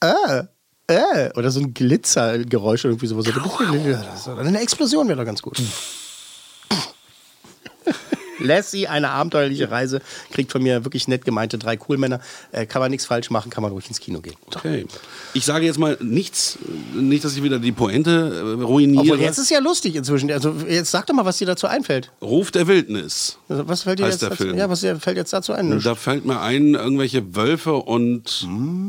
äh, 0.00 0.44
äh, 0.86 1.30
oder 1.36 1.50
so 1.50 1.60
ein 1.60 1.74
Glitzergeräusch 1.74 2.86
irgendwie 2.86 3.06
sowas. 3.06 3.26
Oder 3.28 4.38
eine 4.40 4.60
Explosion 4.60 5.06
wäre 5.08 5.18
doch 5.18 5.26
ganz 5.26 5.42
gut. 5.42 5.60
Lassie, 8.42 8.88
eine 8.88 9.10
abenteuerliche 9.10 9.70
Reise, 9.70 10.00
kriegt 10.32 10.52
von 10.52 10.62
mir 10.62 10.84
wirklich 10.84 11.08
nett 11.08 11.24
gemeinte 11.24 11.58
drei 11.58 11.76
Coolmänner. 11.76 12.20
Äh, 12.52 12.66
kann 12.66 12.80
man 12.80 12.90
nichts 12.90 13.06
falsch 13.06 13.30
machen, 13.30 13.50
kann 13.50 13.62
man 13.62 13.72
ruhig 13.72 13.88
ins 13.88 14.00
Kino 14.00 14.20
gehen. 14.20 14.36
Okay. 14.54 14.86
Ich 15.34 15.44
sage 15.44 15.66
jetzt 15.66 15.78
mal 15.78 15.96
nichts, 16.00 16.58
nicht, 16.94 17.24
dass 17.24 17.36
ich 17.36 17.42
wieder 17.42 17.58
die 17.58 17.72
Pointe 17.72 18.56
äh, 18.58 18.62
ruiniere. 18.62 19.02
Obwohl, 19.02 19.20
jetzt 19.20 19.38
ist 19.38 19.50
ja 19.50 19.58
lustig 19.60 19.96
inzwischen. 19.96 20.30
Also 20.30 20.54
jetzt 20.68 20.90
sag 20.90 21.06
doch 21.06 21.14
mal, 21.14 21.24
was 21.24 21.38
dir 21.38 21.46
dazu 21.46 21.66
einfällt. 21.66 22.10
Ruf 22.20 22.50
der 22.50 22.66
Wildnis. 22.66 23.38
Also, 23.48 23.68
Was 23.68 23.82
fällt 23.82 23.98
dir 23.98 24.04
Heißt 24.04 24.14
jetzt 24.14 24.22
der 24.22 24.30
dazu, 24.30 24.42
Film. 24.44 24.58
Ja, 24.58 24.68
was 24.68 24.80
fällt 24.80 25.16
jetzt 25.16 25.32
dazu 25.32 25.52
ein? 25.52 25.80
Da 25.80 25.94
fällt 25.94 26.24
mir 26.24 26.40
ein, 26.40 26.74
irgendwelche 26.74 27.34
Wölfe 27.34 27.74
und, 27.74 28.46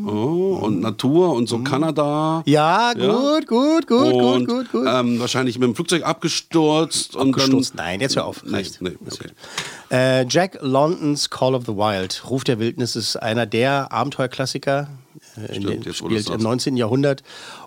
oh, 0.07 0.59
und 0.61 0.81
Natur 0.81 1.33
und 1.33 1.47
so 1.49 1.59
Kanada. 1.59 2.43
Ja, 2.45 2.93
gut, 2.93 3.47
gut, 3.47 3.87
gut, 3.87 4.13
und, 4.13 4.45
gut, 4.45 4.47
gut, 4.47 4.71
gut. 4.71 4.87
Ähm, 4.87 5.19
wahrscheinlich 5.19 5.59
mit 5.59 5.67
dem 5.67 5.75
Flugzeug 5.75 6.03
abgestürzt. 6.03 7.15
Abgestürzt? 7.17 7.71
Und 7.71 7.79
dann, 7.79 7.85
Nein, 7.85 8.01
jetzt 8.01 8.15
hör 8.15 8.25
auf. 8.25 8.43
Nee, 8.43 8.51
Reicht. 8.53 8.81
nee, 8.81 8.91
okay. 9.05 9.29
Äh, 9.91 10.25
Jack 10.27 10.57
Londons 10.61 11.29
Call 11.29 11.53
of 11.53 11.65
the 11.65 11.73
Wild, 11.73 12.23
Ruf 12.29 12.43
der 12.43 12.59
Wildnis, 12.59 12.95
ist 12.95 13.15
einer 13.15 13.45
der 13.45 13.91
Abenteuerklassiker. 13.91 14.87
Äh, 15.37 15.55
in 15.55 15.61
Stimmt, 15.63 15.85
du 15.85 15.93
spielt 15.93 16.29
im 16.29 16.41
19. 16.41 16.77
Jahrhundert 16.77 17.23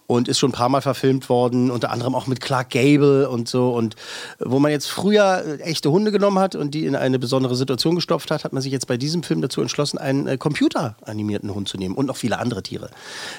und 0.07 0.29
ist 0.29 0.39
schon 0.39 0.51
ein 0.51 0.53
paar 0.55 0.69
Mal 0.69 0.81
verfilmt 0.81 1.29
worden, 1.29 1.71
unter 1.71 1.91
anderem 1.91 2.15
auch 2.15 2.27
mit 2.27 2.41
Clark 2.41 2.71
Gable 2.71 3.29
und 3.29 3.49
so. 3.49 3.71
Und 3.71 3.97
wo 4.39 4.59
man 4.59 4.71
jetzt 4.71 4.87
früher 4.87 5.59
echte 5.61 5.91
Hunde 5.91 6.13
genommen 6.13 6.39
hat 6.39 6.55
und 6.55 6.75
die 6.75 6.87
in 6.87 6.95
eine 6.95 7.19
besondere 7.19 7.57
Situation 7.57 7.97
gestopft 7.97 8.31
hat, 8.31 8.45
hat 8.45 8.53
man 8.53 8.63
sich 8.63 8.73
jetzt 8.73 8.87
bei 8.87 8.97
diesem 8.97 9.23
Film 9.23 9.41
dazu 9.41 9.61
entschlossen, 9.61 9.99
einen 9.99 10.27
äh, 10.27 10.39
computeranimierten 10.39 11.55
Hund 11.55 11.69
zu 11.69 11.77
nehmen 11.77 11.95
und 11.95 12.07
noch 12.07 12.17
viele 12.17 12.39
andere 12.39 12.63
Tiere. 12.63 12.91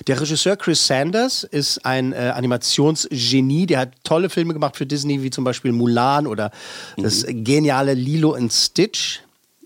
Der 0.08 0.20
Regisseur 0.20 0.58
Chris 0.58 0.86
Sanders 0.86 1.44
ist 1.44 1.86
ein 1.86 2.14
äh, 2.14 2.34
Animationsgenie, 2.36 3.66
der 3.66 3.80
hat 3.80 3.92
tolle 4.04 4.30
Filme 4.30 4.54
gemacht 4.54 4.76
für 4.76 4.86
Disney, 4.86 5.24
wie 5.24 5.30
zum 5.30 5.44
Beispiel 5.44 5.72
Mulan 5.72 6.28
oder 6.28 6.52
das 6.98 7.26
geniale 7.28 7.94
Lilo 7.94 8.34
and 8.34 8.52
Stitch. 8.52 9.22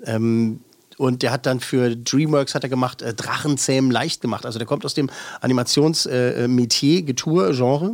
Ähm, 0.06 0.62
und 1.02 1.24
der 1.24 1.32
hat 1.32 1.46
dann 1.48 1.60
für 1.60 1.96
DreamWorks 1.96 2.54
hat 2.56 2.64
er 2.64 2.70
gemacht, 2.70 3.02
äh, 3.02 3.14
Drachenzähmen 3.14 3.90
leicht 3.92 4.22
gemacht. 4.22 4.46
Also 4.46 4.60
der 4.60 4.68
kommt 4.68 4.86
aus 4.86 4.94
dem 4.94 5.10
Animationsmetier, 5.42 6.36
äh, 6.38 6.48
Metier, 6.48 7.02
Getue, 7.02 7.52
Genre. 7.56 7.94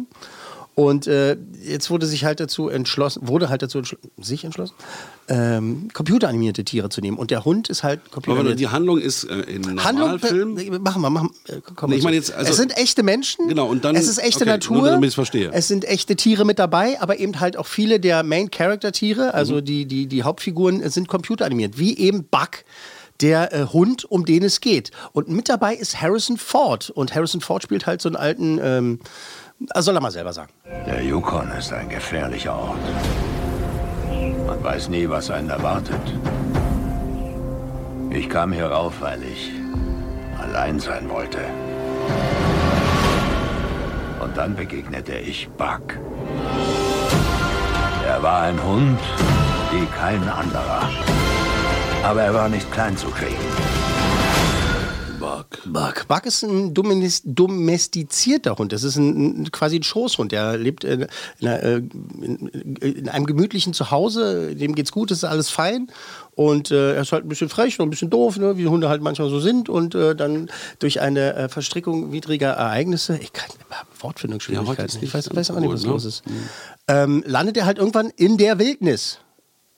Und 0.75 1.07
äh, 1.07 1.37
jetzt 1.63 1.89
wurde 1.89 2.05
sich 2.05 2.23
halt 2.23 2.39
dazu 2.39 2.69
entschlossen, 2.69 3.27
wurde 3.27 3.49
halt 3.49 3.63
dazu 3.63 3.79
entschl 3.79 3.97
sich 4.21 4.43
entschlossen, 4.43 4.75
ähm, 5.27 5.87
computeranimierte 5.91 6.63
Tiere 6.65 6.89
zu 6.89 7.01
nehmen. 7.01 7.17
Und 7.17 7.31
der 7.31 7.45
Hund 7.45 7.67
ist 7.69 7.81
halt 7.81 7.99
Aber 8.03 8.11
computeranimiert. 8.11 8.59
die 8.59 8.67
Handlung 8.67 8.99
ist 8.99 9.23
äh, 9.23 9.39
in 9.39 9.83
Handlung, 9.83 10.11
Normalfilm. 10.11 10.57
äh, 10.59 10.77
machen 10.77 11.01
wir, 11.01 11.09
machen 11.09 11.31
äh, 11.47 11.61
komm 11.75 11.89
Nee, 11.89 11.95
ich 11.95 12.03
mal 12.03 12.09
meine 12.09 12.17
jetzt, 12.17 12.31
also- 12.31 12.51
es 12.51 12.57
sind 12.57 12.77
echte 12.77 13.01
Menschen. 13.01 13.47
Genau, 13.47 13.65
und 13.65 13.85
dann- 13.85 13.95
Es 13.95 14.07
ist 14.07 14.19
echte 14.19 14.41
okay, 14.43 14.51
Natur. 14.51 14.77
nur 14.77 14.87
damit 14.89 15.15
verstehe. 15.15 15.49
Es 15.51 15.67
sind 15.67 15.83
echte 15.83 16.15
Tiere 16.15 16.45
mit 16.45 16.59
dabei, 16.59 17.01
aber 17.01 17.17
eben 17.17 17.39
halt 17.39 17.57
auch 17.57 17.65
viele 17.65 17.99
der 17.99 18.21
Main-Character-Tiere, 18.21 19.33
also 19.33 19.55
Mhm. 19.55 19.65
die, 19.65 19.85
die, 19.87 20.05
die 20.05 20.21
Hauptfiguren, 20.21 20.83
äh, 20.83 20.91
sind 20.91 21.07
computeranimiert. 21.07 21.79
Wie 21.79 21.97
eben 21.97 22.23
Buck. 22.25 22.63
Der 23.21 23.53
äh, 23.53 23.65
Hund, 23.65 24.05
um 24.05 24.25
den 24.25 24.43
es 24.43 24.61
geht. 24.61 24.91
Und 25.11 25.29
mit 25.29 25.49
dabei 25.49 25.73
ist 25.73 26.01
Harrison 26.01 26.37
Ford. 26.37 26.89
Und 26.89 27.15
Harrison 27.15 27.41
Ford 27.41 27.63
spielt 27.63 27.85
halt 27.85 28.01
so 28.01 28.09
einen 28.09 28.15
alten, 28.15 28.59
ähm, 28.61 28.99
ah, 29.71 29.81
soll 29.81 29.95
er 29.95 30.01
mal 30.01 30.11
selber 30.11 30.33
sagen. 30.33 30.51
Der 30.85 31.03
Yukon 31.03 31.49
ist 31.51 31.73
ein 31.73 31.89
gefährlicher 31.89 32.55
Ort. 32.55 32.79
Man 34.45 34.63
weiß 34.63 34.89
nie, 34.89 35.09
was 35.09 35.29
einen 35.29 35.49
erwartet. 35.49 36.01
Ich 38.11 38.29
kam 38.29 38.53
hier 38.53 38.67
rauf, 38.67 38.93
weil 38.99 39.21
ich 39.23 39.51
allein 40.39 40.79
sein 40.79 41.09
wollte. 41.09 41.39
Und 44.21 44.35
dann 44.37 44.55
begegnete 44.55 45.17
ich 45.17 45.49
Buck. 45.49 45.97
Er 48.05 48.23
war 48.23 48.43
ein 48.43 48.63
Hund 48.63 48.99
wie 49.71 49.85
kein 49.87 50.27
anderer. 50.29 51.16
Aber 52.03 52.21
er 52.21 52.33
war 52.33 52.49
nicht 52.49 52.71
klein 52.71 52.95
zu 52.97 53.07
kriegen. 53.07 53.35
Buck. 55.19 55.45
Buck. 55.65 56.07
Buck 56.07 56.25
ist 56.25 56.43
ein 56.43 56.73
domestizierter 56.73 58.57
Hund. 58.57 58.71
Das 58.71 58.83
ist 58.83 58.95
ein, 58.95 59.41
ein, 59.41 59.51
quasi 59.51 59.77
ein 59.77 59.83
Schoßhund. 59.83 60.31
Der 60.31 60.57
lebt 60.57 60.83
in, 60.83 61.07
in, 61.39 61.47
einer, 61.47 61.63
äh, 61.63 61.75
in, 62.21 62.47
in 62.81 63.09
einem 63.09 63.25
gemütlichen 63.25 63.73
Zuhause. 63.73 64.55
Dem 64.55 64.75
geht's 64.75 64.91
gut, 64.91 65.11
es 65.11 65.19
ist 65.19 65.23
alles 65.23 65.49
fein. 65.49 65.87
Und 66.35 66.71
äh, 66.71 66.95
er 66.95 67.01
ist 67.01 67.11
halt 67.11 67.25
ein 67.25 67.29
bisschen 67.29 67.49
frech 67.49 67.79
und 67.79 67.87
ein 67.87 67.89
bisschen 67.89 68.09
doof, 68.09 68.37
ne, 68.37 68.57
wie 68.57 68.67
Hunde 68.67 68.89
halt 68.89 69.01
manchmal 69.01 69.29
so 69.29 69.39
sind. 69.39 69.69
Und 69.69 69.95
äh, 69.95 70.15
dann 70.15 70.49
durch 70.79 71.01
eine 71.01 71.33
äh, 71.33 71.49
Verstrickung 71.49 72.11
widriger 72.11 72.51
Ereignisse, 72.51 73.17
ich 73.17 73.33
kann 73.33 73.49
Wortfindungsschwierigkeiten, 73.99 74.99
Ja, 74.99 75.03
ich 75.03 75.13
weiß, 75.13 75.29
nicht 75.29 75.35
weiß 75.35 75.51
auch 75.51 75.59
nicht, 75.59 75.71
was 75.71 75.83
ne? 75.83 75.89
los 75.89 76.05
ist, 76.05 76.23
ähm, 76.87 77.23
landet 77.25 77.57
er 77.57 77.65
halt 77.65 77.79
irgendwann 77.79 78.11
in 78.15 78.37
der 78.37 78.59
Wildnis. 78.59 79.19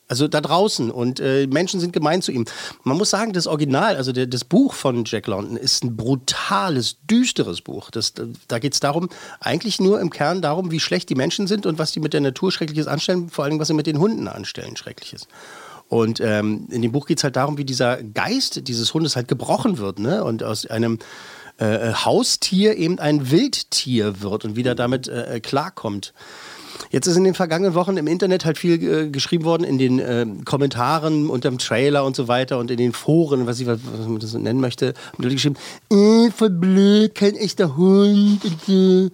Also 0.10 0.28
da 0.28 0.42
draußen 0.42 0.90
und 0.90 1.20
äh, 1.20 1.46
Menschen 1.46 1.80
sind 1.80 1.94
gemein 1.94 2.24
zu 2.24 2.32
ihm. 2.32 2.46
Man 2.84 2.98
muss 2.98 3.12
sagen, 3.12 3.32
das 3.32 3.46
Original, 3.46 3.96
also 3.96 4.12
der, 4.12 4.26
das 4.26 4.44
Buch 4.44 4.74
von 4.74 5.04
Jack 5.06 5.28
London 5.28 5.56
ist 5.56 5.84
ein 5.84 5.96
brutales, 5.96 6.98
düsteres 7.10 7.62
Buch. 7.62 7.92
Das, 7.92 8.14
da 8.48 8.58
geht 8.58 8.74
es 8.74 8.80
darum, 8.80 9.10
eigentlich 9.40 9.80
nur 9.80 10.02
im 10.02 10.10
Kern 10.10 10.42
darum, 10.42 10.72
wie 10.72 10.80
schlecht 10.80 11.10
die 11.10 11.16
Menschen 11.16 11.46
sind 11.46 11.68
und 11.68 11.78
was 11.78 11.92
die 11.92 12.00
mit 12.00 12.14
der 12.14 12.22
Natur 12.22 12.52
Schreckliches 12.52 12.88
anstellen, 12.88 13.30
vor 13.30 13.46
allem 13.46 13.60
was 13.60 13.68
sie 13.68 13.76
mit 13.76 13.86
den 13.86 14.00
Hunden 14.00 14.28
anstellen, 14.28 14.76
Schreckliches. 14.76 15.28
Und 15.90 16.20
ähm, 16.22 16.68
in 16.72 16.82
dem 16.82 16.92
Buch 16.92 17.06
geht 17.06 17.20
es 17.20 17.24
halt 17.24 17.36
darum, 17.36 17.60
wie 17.60 17.66
dieser 17.66 18.02
Geist 18.02 18.68
dieses 18.68 18.94
Hundes 18.96 19.16
halt 19.16 19.28
gebrochen 19.28 19.78
wird 19.78 20.00
ne? 20.00 20.24
und 20.24 20.44
aus 20.44 20.66
einem 20.66 20.98
äh, 21.58 21.94
Haustier 21.94 22.78
eben 22.78 22.98
ein 22.98 23.30
Wildtier 23.30 24.22
wird 24.22 24.46
und 24.46 24.56
wie 24.56 24.64
der 24.64 24.76
damit 24.76 25.08
äh, 25.08 25.40
klarkommt. 25.40 26.14
Jetzt 26.90 27.08
ist 27.08 27.18
in 27.18 27.24
den 27.24 27.34
vergangenen 27.34 27.74
Wochen 27.74 27.98
im 27.98 28.08
Internet 28.08 28.46
halt 28.46 28.58
viel 28.58 28.84
äh, 28.84 29.10
geschrieben 29.10 29.44
worden, 29.44 29.64
in 29.64 29.78
den 29.78 30.00
äh, 30.00 30.26
Kommentaren 30.46 31.30
unter 31.30 31.50
dem 31.50 31.58
Trailer 31.58 32.06
und 32.06 32.16
so 32.16 32.28
weiter 32.28 32.58
und 32.60 32.72
in 32.72 32.78
den 32.78 32.94
Foren, 32.94 33.48
was 33.48 33.60
ich 33.60 33.68
was, 33.68 33.80
was 33.84 34.08
man 34.08 34.20
das 34.20 34.32
so 34.32 34.40
nennen 34.40 34.62
möchte, 34.62 34.94
haben 35.14 35.24
Leute 35.24 35.36
geschrieben, 35.36 35.58
äh, 35.92 36.32
voll 36.32 36.50
blöd, 36.50 37.16
kein 37.16 37.36
echter 37.36 37.76
Hund 37.78 38.42
und 38.44 38.62
so. 38.66 39.10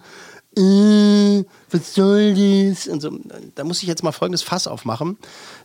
Äh, 0.58 1.44
was 1.70 1.94
soll 1.94 2.34
das? 2.34 2.86
Und 2.86 3.00
so. 3.00 3.18
Da 3.54 3.64
muss 3.64 3.82
ich 3.82 3.88
jetzt 3.88 4.02
mal 4.02 4.12
folgendes 4.12 4.42
Fass 4.42 4.66
aufmachen. 4.66 5.16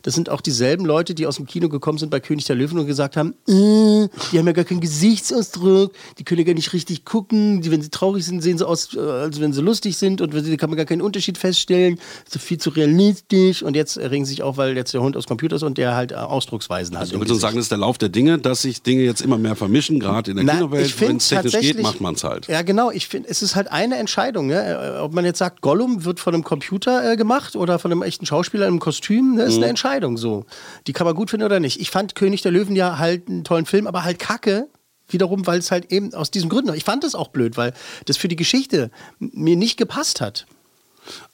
Das 0.02 0.14
sind 0.14 0.28
auch 0.30 0.40
dieselben 0.40 0.84
Leute, 0.84 1.14
die 1.14 1.26
aus 1.26 1.36
dem 1.36 1.46
Kino 1.46 1.68
gekommen 1.68 1.98
sind 1.98 2.10
bei 2.10 2.20
König 2.20 2.44
der 2.44 2.56
Löwen 2.56 2.78
und 2.78 2.86
gesagt 2.86 3.16
haben, 3.16 3.34
äh, 3.48 4.08
die 4.32 4.38
haben 4.38 4.46
ja 4.46 4.52
gar 4.52 4.64
keinen 4.64 4.80
Gesichtsausdruck, 4.80 5.92
die 6.18 6.24
können 6.24 6.40
ja 6.40 6.46
gar 6.46 6.54
nicht 6.54 6.72
richtig 6.72 7.04
gucken, 7.04 7.60
die, 7.62 7.70
wenn 7.70 7.82
sie 7.82 7.90
traurig 7.90 8.24
sind, 8.24 8.42
sehen 8.42 8.58
sie 8.58 8.66
aus, 8.66 8.94
äh, 8.94 9.00
als 9.00 9.40
wenn 9.40 9.52
sie 9.52 9.60
lustig 9.60 9.96
sind 9.96 10.20
und 10.20 10.34
da 10.34 10.56
kann 10.56 10.70
man 10.70 10.76
gar 10.76 10.86
keinen 10.86 11.02
Unterschied 11.02 11.38
feststellen, 11.38 11.98
so 12.28 12.38
viel 12.38 12.58
zu 12.58 12.70
realistisch 12.70 13.62
und 13.62 13.76
jetzt 13.76 13.98
regen 13.98 14.24
sie 14.24 14.30
sich 14.30 14.42
auf, 14.42 14.56
weil 14.56 14.76
jetzt 14.76 14.94
der 14.94 15.02
Hund 15.02 15.16
aus 15.16 15.26
Computer 15.26 15.56
ist 15.56 15.62
und 15.62 15.78
der 15.78 15.94
halt 15.94 16.12
äh, 16.12 16.16
Ausdrucksweisen 16.16 16.96
hat. 16.96 17.02
Also, 17.02 17.18
du 17.18 17.34
sagen, 17.34 17.56
das 17.56 17.66
ist 17.66 17.70
der 17.70 17.78
Lauf 17.78 17.98
der 17.98 18.08
Dinge, 18.08 18.38
dass 18.38 18.62
sich 18.62 18.82
Dinge 18.82 19.02
jetzt 19.02 19.20
immer 19.20 19.38
mehr 19.38 19.56
vermischen, 19.56 20.00
gerade 20.00 20.30
in 20.30 20.36
der 20.38 20.46
Na, 20.46 20.54
Kinowelt. 20.54 21.00
Wenn 21.00 21.16
es 21.16 21.28
technisch 21.28 21.60
geht, 21.60 21.82
macht 21.82 22.00
man 22.00 22.14
es 22.14 22.24
halt. 22.24 22.48
Ja, 22.48 22.62
genau. 22.62 22.90
Ich 22.90 23.08
finde, 23.08 23.28
es 23.28 23.42
ist 23.42 23.54
halt 23.54 23.70
eine 23.70 23.96
Entscheidung. 23.96 24.46
Ne? 24.46 24.98
Ob 25.02 25.14
man 25.14 25.24
jetzt 25.24 25.38
sagt, 25.38 25.60
Gollum 25.60 25.91
wird 26.04 26.20
von 26.20 26.34
einem 26.34 26.44
Computer 26.44 27.12
äh, 27.12 27.16
gemacht 27.16 27.56
oder 27.56 27.78
von 27.78 27.92
einem 27.92 28.02
echten 28.02 28.26
Schauspieler 28.26 28.66
im 28.66 28.78
Kostüm, 28.80 29.34
ne? 29.36 29.42
ist 29.44 29.56
Mhm. 29.56 29.62
eine 29.62 29.70
Entscheidung 29.70 30.16
so. 30.16 30.44
Die 30.86 30.92
kann 30.92 31.06
man 31.06 31.14
gut 31.14 31.30
finden 31.30 31.46
oder 31.46 31.60
nicht. 31.60 31.80
Ich 31.80 31.90
fand 31.90 32.14
König 32.14 32.42
der 32.42 32.52
Löwen 32.52 32.74
ja 32.76 32.98
halt 32.98 33.28
einen 33.28 33.44
tollen 33.44 33.66
Film, 33.66 33.86
aber 33.86 34.04
halt 34.04 34.18
kacke. 34.18 34.68
Wiederum, 35.08 35.46
weil 35.46 35.58
es 35.58 35.70
halt 35.70 35.92
eben 35.92 36.14
aus 36.14 36.30
diesen 36.30 36.48
Gründen, 36.48 36.72
ich 36.74 36.84
fand 36.84 37.04
es 37.04 37.14
auch 37.14 37.28
blöd, 37.28 37.56
weil 37.58 37.74
das 38.06 38.16
für 38.16 38.28
die 38.28 38.36
Geschichte 38.36 38.90
mir 39.18 39.56
nicht 39.56 39.76
gepasst 39.76 40.20
hat. 40.22 40.46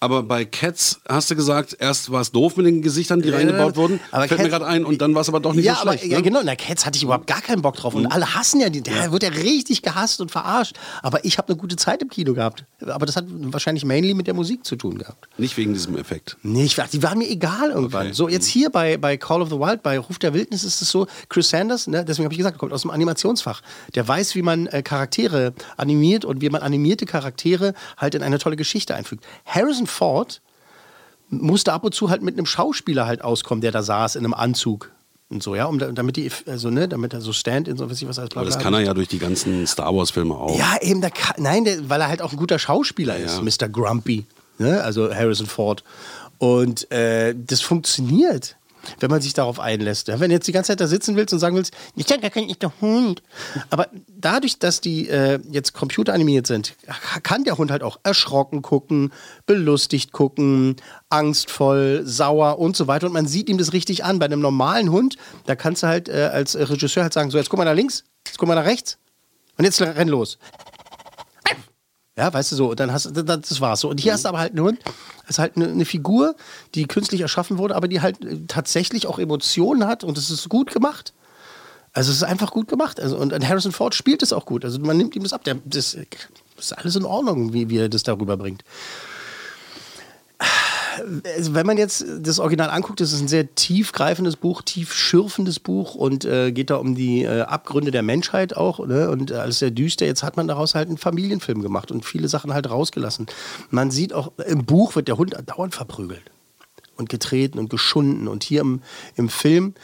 Aber 0.01 0.23
bei 0.23 0.45
Cats 0.45 1.01
hast 1.09 1.31
du 1.31 1.37
gesagt, 1.37 1.77
erst 1.79 2.11
war 2.11 2.21
es 2.21 2.33
doof 2.33 2.57
mit 2.57 2.67
den 2.67 2.83
Gesichtern, 2.83 3.21
die 3.23 3.31
reingebaut 3.31 3.77
wurden. 3.77 4.01
aber 4.11 4.29
Fällt 4.29 4.41
mir 4.41 4.49
Cats- 4.49 4.59
gerade 4.59 4.67
ein 4.67 4.85
und 4.85 5.01
dann 5.01 5.15
war 5.15 5.23
es 5.23 5.29
aber 5.29 5.41
doch 5.41 5.55
nicht 5.55 5.65
ja, 5.65 5.75
so 5.75 5.83
schlecht. 5.83 6.05
aber, 6.05 6.11
ja, 6.13 6.17
ne? 6.19 6.23
genau. 6.23 6.41
Na, 6.45 6.57
Cats 6.57 6.87
hatte 6.87 6.97
ich 6.97 7.03
überhaupt 7.03 7.27
gar 7.27 7.41
keinen 7.41 7.63
Bock 7.63 7.77
drauf. 7.77 7.95
Und 7.95 8.07
alle 8.07 8.35
hassen 8.35 8.61
ja, 8.61 8.71
die, 8.71 8.81
der 8.83 9.13
wird 9.13 9.23
ja 9.23 9.31
richtig 9.31 9.83
gehasst 9.83 10.21
und 10.21 10.31
verarscht. 10.31 10.77
Aber 11.03 11.25
ich 11.25 11.39
habe 11.39 11.49
eine 11.49 11.57
gute 11.57 11.77
Zeit 11.77 12.03
im 12.03 12.09
Kino 12.09 12.35
gehabt. 12.35 12.65
Aber 12.87 13.07
das 13.07 13.17
hat 13.17 13.25
wahrscheinlich 13.29 13.85
mainly 13.85 14.15
mit 14.15 14.27
der 14.27 14.35
Musik 14.35 14.65
zu 14.65 14.77
tun 14.77 14.99
gehabt. 14.99 15.29
Nicht 15.39 15.57
wegen 15.57 15.73
diesem 15.75 15.97
Effekt. 15.97 16.37
Nee, 16.43 16.65
ich, 16.65 16.77
die 16.93 17.03
waren 17.03 17.19
mir 17.19 17.29
egal 17.29 17.71
irgendwann. 17.71 18.07
Okay. 18.07 18.15
So, 18.15 18.29
jetzt 18.29 18.47
hier 18.47 18.71
bei, 18.71 18.97
bei 18.97 19.17
Call 19.17 19.43
of 19.43 19.49
the 19.51 19.57
Wild, 19.59 19.83
bei 19.83 19.99
Ruf 19.99 20.19
der 20.19 20.35
Wildnis 20.35 20.65
ist 20.65 20.81
es 20.83 20.91
so, 20.91 21.07
Chris 21.29 21.51
Sanders, 21.51 21.87
ne, 21.87 22.05
deswegen 22.05 22.25
habe 22.25 22.35
ich 22.35 22.39
gesagt, 22.39 22.59
kommt 22.59 22.73
aus 22.73 22.83
dem 22.83 22.91
Animationsfach. 22.91 23.61
Der 23.95 24.07
weiß, 24.07 24.35
wie 24.35 24.43
man 24.43 24.67
äh, 24.69 24.83
Charaktere 24.83 25.53
animiert 25.77 26.25
und 26.25 26.41
wie 26.41 26.49
man 26.51 26.63
animierte 26.63 27.07
Charaktere 27.07 27.75
halt 27.97 28.15
in 28.15 28.23
eine 28.23 28.39
tolle 28.39 28.57
Geschichte 28.57 28.95
einfügt. 28.95 29.25
Harrison 29.59 29.87
Ford 29.87 30.41
musste 31.31 31.73
ab 31.73 31.85
und 31.85 31.95
zu 31.95 32.09
halt 32.11 32.23
mit 32.23 32.35
einem 32.37 32.47
Schauspieler 32.47 33.07
halt 33.07 33.23
auskommen, 33.23 33.61
der 33.61 33.73
da 33.73 33.83
saß 33.83 34.17
in 34.17 34.25
einem 34.25 34.35
Anzug 34.35 34.91
und 35.31 35.43
so, 35.43 35.55
ja, 35.55 35.67
um, 35.67 35.79
da- 35.79 35.93
damit 35.93 36.17
die, 36.17 36.31
also, 36.47 36.71
ne, 36.71 36.89
damit 36.89 37.13
er 37.13 37.21
so 37.21 37.35
stand 37.35 37.69
in 37.69 37.77
so, 37.77 37.91
weiß 37.91 38.01
ich 38.01 38.09
was 38.09 38.19
alles 38.19 38.31
bla, 38.31 38.41
Aber 38.41 38.47
das 38.49 38.57
bla. 38.57 38.63
kann 38.65 38.73
er 38.75 38.81
ja 38.81 38.95
durch 38.95 39.09
die 39.09 39.19
ganzen 39.19 39.67
Star 39.67 39.95
Wars-Filme 39.95 40.35
auch. 40.35 40.59
Ja, 40.59 40.77
eben, 40.81 41.03
der 41.03 41.11
kann, 41.11 41.35
nein, 41.43 41.65
der, 41.65 41.91
weil 41.91 42.01
er 42.01 42.09
halt 42.09 42.23
auch 42.23 42.33
ein 42.33 42.39
guter 42.39 42.59
Schauspieler 42.59 43.17
ist, 43.19 43.43
Mr. 43.43 43.69
Grumpy, 43.69 44.25
ne? 44.59 44.83
also 44.83 45.15
Harrison 45.15 45.47
Ford. 45.47 45.85
Und 46.39 46.91
äh, 46.91 47.35
das 47.37 47.61
funktioniert, 47.61 48.57
wenn 49.01 49.11
man 49.11 49.21
sich 49.21 49.35
darauf 49.35 49.61
einlässt. 49.61 50.09
Ja, 50.09 50.21
wenn 50.21 50.31
du 50.31 50.37
jetzt 50.37 50.47
die 50.47 50.53
ganze 50.53 50.69
Zeit 50.69 50.81
da 50.81 50.87
sitzen 50.87 51.17
willst 51.17 51.33
und 51.33 51.39
sagen 51.39 51.57
willst, 51.57 51.75
ich 51.97 52.07
bin 52.07 52.21
gar 52.21 52.31
kein 52.31 52.49
echter 52.49 52.73
Hund. 52.81 53.23
Aber 53.71 53.89
dadurch, 54.09 54.59
dass 54.59 54.81
die 54.81 55.09
äh, 55.09 55.39
jetzt 55.51 55.75
computeranimiert 55.75 56.47
sind, 56.47 56.75
kann 57.23 57.45
der 57.45 57.59
Hund 57.59 57.71
halt 57.71 57.83
auch 57.83 57.99
erschrocken 58.03 58.63
gucken, 58.63 59.13
belustigt 59.47 60.13
gucken, 60.13 60.77
angstvoll, 61.09 62.03
sauer 62.05 62.59
und 62.59 62.77
so 62.77 62.87
weiter. 62.87 63.07
Und 63.07 63.13
man 63.13 63.27
sieht 63.27 63.49
ihm 63.49 63.59
das 63.59 63.73
richtig 63.73 64.05
an. 64.05 64.19
Bei 64.19 64.27
einem 64.27 64.41
normalen 64.41 64.91
Hund, 64.91 65.17
da 65.47 65.55
kannst 65.55 65.83
du 65.83 65.87
halt 65.87 66.09
äh, 66.09 66.31
als 66.33 66.57
Regisseur 66.57 67.03
halt 67.03 67.13
sagen, 67.13 67.31
so 67.31 67.39
jetzt 67.39 67.51
guck 67.51 67.59
mal 67.59 67.65
nach 67.65 67.75
links, 67.75 68.05
jetzt 68.27 68.39
guck 68.39 68.49
mal 68.49 68.55
nach 68.55 68.65
rechts 68.65 68.99
und 69.57 69.65
jetzt 69.65 69.81
renn 69.81 70.09
los. 70.09 70.39
Ja, 72.19 72.33
weißt 72.33 72.51
du 72.51 72.57
so, 72.57 72.75
dann 72.75 72.93
hast 72.93 73.07
du, 73.07 73.23
das 73.23 73.61
war's 73.61 73.79
so. 73.79 73.89
Und 73.89 74.01
hier 74.01 74.13
hast 74.13 74.25
du 74.25 74.29
aber 74.29 74.41
halt 74.41 74.51
einen 74.51 74.65
Hund, 74.65 74.81
ist 75.29 75.39
halt 75.39 75.55
eine, 75.55 75.69
eine 75.69 75.85
Figur, 75.85 76.35
die 76.75 76.87
künstlich 76.87 77.21
erschaffen 77.21 77.59
wurde, 77.59 77.77
aber 77.77 77.87
die 77.87 78.01
halt 78.01 78.25
äh, 78.25 78.41
tatsächlich 78.49 79.07
auch 79.07 79.21
Emotionen 79.21 79.87
hat 79.87 80.03
und 80.03 80.19
es 80.19 80.29
ist 80.29 80.49
gut 80.49 80.73
gemacht. 80.73 81.13
Also 81.93 82.11
es 82.11 82.17
ist 82.17 82.23
einfach 82.25 82.51
gut 82.51 82.67
gemacht. 82.67 82.99
Also, 82.99 83.17
und 83.19 83.49
Harrison 83.49 83.71
Ford 83.71 83.95
spielt 83.95 84.25
es 84.25 84.33
auch 84.33 84.47
gut. 84.47 84.65
Also 84.65 84.81
man 84.81 84.97
nimmt 84.97 85.15
ihm 85.15 85.23
das 85.23 85.33
ab. 85.33 85.45
Der, 85.45 85.59
das, 85.65 85.97
das 86.57 86.65
ist 86.65 86.73
alles 86.73 86.97
in 86.97 87.05
Ordnung, 87.05 87.53
wie, 87.53 87.71
wie 87.71 87.79
er 87.79 87.89
das 87.89 88.03
darüber 88.03 88.37
bringt. 88.37 88.65
Also 91.37 91.55
wenn 91.55 91.67
man 91.67 91.77
jetzt 91.79 92.05
das 92.21 92.39
Original 92.39 92.71
anguckt, 92.71 93.01
das 93.01 93.13
ist 93.13 93.21
ein 93.21 93.29
sehr 93.29 93.55
tiefgreifendes 93.55 94.37
Buch, 94.37 94.63
tief 94.63 94.93
schürfendes 94.95 95.59
Buch 95.61 95.95
und 95.95 96.25
äh, 96.25 96.53
geht 96.53 96.71
da 96.71 96.77
um 96.77 96.95
die 96.95 97.23
äh, 97.25 97.43
Abgründe 97.43 97.91
der 97.91 98.03
Menschheit 98.03 98.57
auch 98.57 98.85
ne? 98.87 99.11
und 99.11 99.31
äh, 99.31 99.35
alles 99.35 99.59
sehr 99.59 99.71
düster. 99.71 100.07
Jetzt 100.07 100.23
hat 100.23 100.37
man 100.37 100.49
daraus 100.49 100.75
halt 100.75 100.89
einen 100.89 100.99
Familienfilm 100.99 101.63
gemacht 101.63 101.91
und 101.91 102.05
viele 102.05 102.29
Sachen 102.29 102.53
halt 102.55 102.71
rausgelassen. 102.71 103.27
Man 103.71 103.91
sieht 103.91 104.13
auch, 104.13 104.33
im 104.47 104.65
Buch 104.65 104.95
wird 104.97 105.09
der 105.09 105.19
Hund 105.19 105.37
dauernd 105.47 105.75
verprügelt 105.75 106.31
und 106.97 107.09
getreten 107.09 107.59
und 107.59 107.71
geschunden 107.71 108.29
und 108.29 108.43
hier 108.45 108.61
im, 108.61 108.83
im 109.17 109.29
Film 109.29 109.75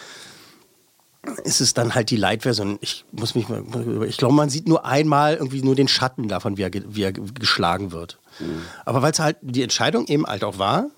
ist 1.44 1.62
es 1.62 1.72
dann 1.72 1.94
halt 1.94 2.10
die 2.10 2.16
Light-Version. 2.16 2.76
Ich 2.82 3.06
muss 3.12 3.34
mich 3.34 3.48
mal, 3.48 3.62
ich 4.06 4.18
glaube, 4.18 4.34
man 4.34 4.50
sieht 4.50 4.68
nur 4.68 4.84
einmal 4.84 5.34
irgendwie 5.36 5.62
nur 5.62 5.74
den 5.74 5.88
Schatten 5.88 6.28
davon, 6.28 6.58
wie 6.58 6.62
er, 6.62 6.70
wie 6.88 7.02
er 7.02 7.12
ge- 7.12 7.24
geschlagen 7.32 7.92
wird. 7.92 8.18
Aber 8.84 9.00
weil 9.00 9.12
es 9.12 9.20
halt 9.20 9.38
die 9.40 9.62
Entscheidung 9.62 10.06
eben 10.08 10.26
halt 10.26 10.44
auch 10.44 10.58
war, 10.58 10.88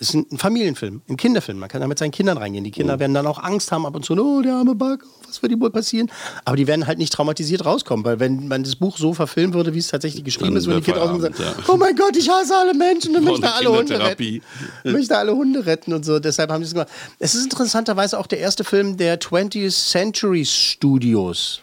ist 0.00 0.14
ein, 0.14 0.38
Familienfilm, 0.38 1.02
ein 1.08 1.16
Kinderfilm. 1.16 1.58
Man 1.58 1.68
kann 1.68 1.82
da 1.82 1.86
mit 1.86 1.98
seinen 1.98 2.10
Kindern 2.10 2.38
reingehen. 2.38 2.64
Die 2.64 2.70
Kinder 2.70 2.98
werden 2.98 3.12
dann 3.12 3.26
auch 3.26 3.38
Angst 3.38 3.70
haben 3.70 3.84
ab 3.84 3.94
und 3.94 4.04
zu, 4.04 4.14
oh, 4.14 4.40
der 4.40 4.54
arme 4.54 4.74
Bug, 4.74 5.04
was 5.26 5.42
wird 5.42 5.52
ihm 5.52 5.60
wohl 5.60 5.70
passieren? 5.70 6.10
Aber 6.46 6.56
die 6.56 6.66
werden 6.66 6.86
halt 6.86 6.98
nicht 6.98 7.12
traumatisiert 7.12 7.66
rauskommen, 7.66 8.04
weil 8.04 8.18
wenn 8.18 8.48
man 8.48 8.64
das 8.64 8.76
Buch 8.76 8.96
so 8.96 9.12
verfilmen 9.12 9.52
würde, 9.52 9.74
wie 9.74 9.78
es 9.78 9.88
tatsächlich 9.88 10.24
geschrieben 10.24 10.54
Dann 10.54 10.56
ist, 10.56 10.66
würden 10.66 10.80
die 10.80 10.84
Kinder 10.86 11.00
rauskommen 11.00 11.26
und 11.26 11.36
sagen, 11.36 11.54
ja. 11.58 11.72
oh 11.72 11.76
mein 11.76 11.94
Gott, 11.94 12.16
ich 12.16 12.30
hasse 12.30 12.56
alle 12.56 12.72
Menschen 12.72 13.14
und 13.14 13.24
möchte 13.24 13.52
alle 13.52 13.68
Hunde 13.68 14.00
retten 14.00 14.16
Kindertherapie. 14.16 14.42
möchte 14.84 15.16
alle 15.18 15.36
Hunde 15.36 15.66
retten 15.66 15.92
und 15.92 16.04
so. 16.04 16.18
Deshalb 16.18 16.50
haben 16.50 16.64
sie 16.64 16.68
es 16.68 16.72
gemacht. 16.72 16.88
Es 17.18 17.34
ist 17.34 17.44
interessanterweise 17.44 18.18
auch 18.18 18.26
der 18.26 18.38
erste 18.38 18.64
Film 18.64 18.96
der 18.96 19.20
20th 19.20 19.90
Century 19.90 20.46
Studios. 20.46 21.60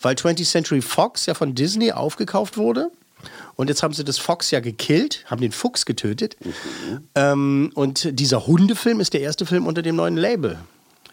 Weil 0.00 0.14
20th 0.14 0.50
Century 0.50 0.80
Fox 0.80 1.26
ja 1.26 1.34
von 1.34 1.54
Disney 1.54 1.92
aufgekauft 1.92 2.56
wurde. 2.56 2.90
Und 3.58 3.66
jetzt 3.66 3.82
haben 3.82 3.92
sie 3.92 4.04
das 4.04 4.18
Fox 4.18 4.52
ja 4.52 4.60
gekillt, 4.60 5.24
haben 5.26 5.40
den 5.40 5.50
Fuchs 5.50 5.84
getötet. 5.84 6.36
Ähm, 7.16 7.72
und 7.74 8.08
dieser 8.20 8.46
Hundefilm 8.46 9.00
ist 9.00 9.14
der 9.14 9.20
erste 9.20 9.46
Film 9.46 9.66
unter 9.66 9.82
dem 9.82 9.96
neuen 9.96 10.16
Label, 10.16 10.60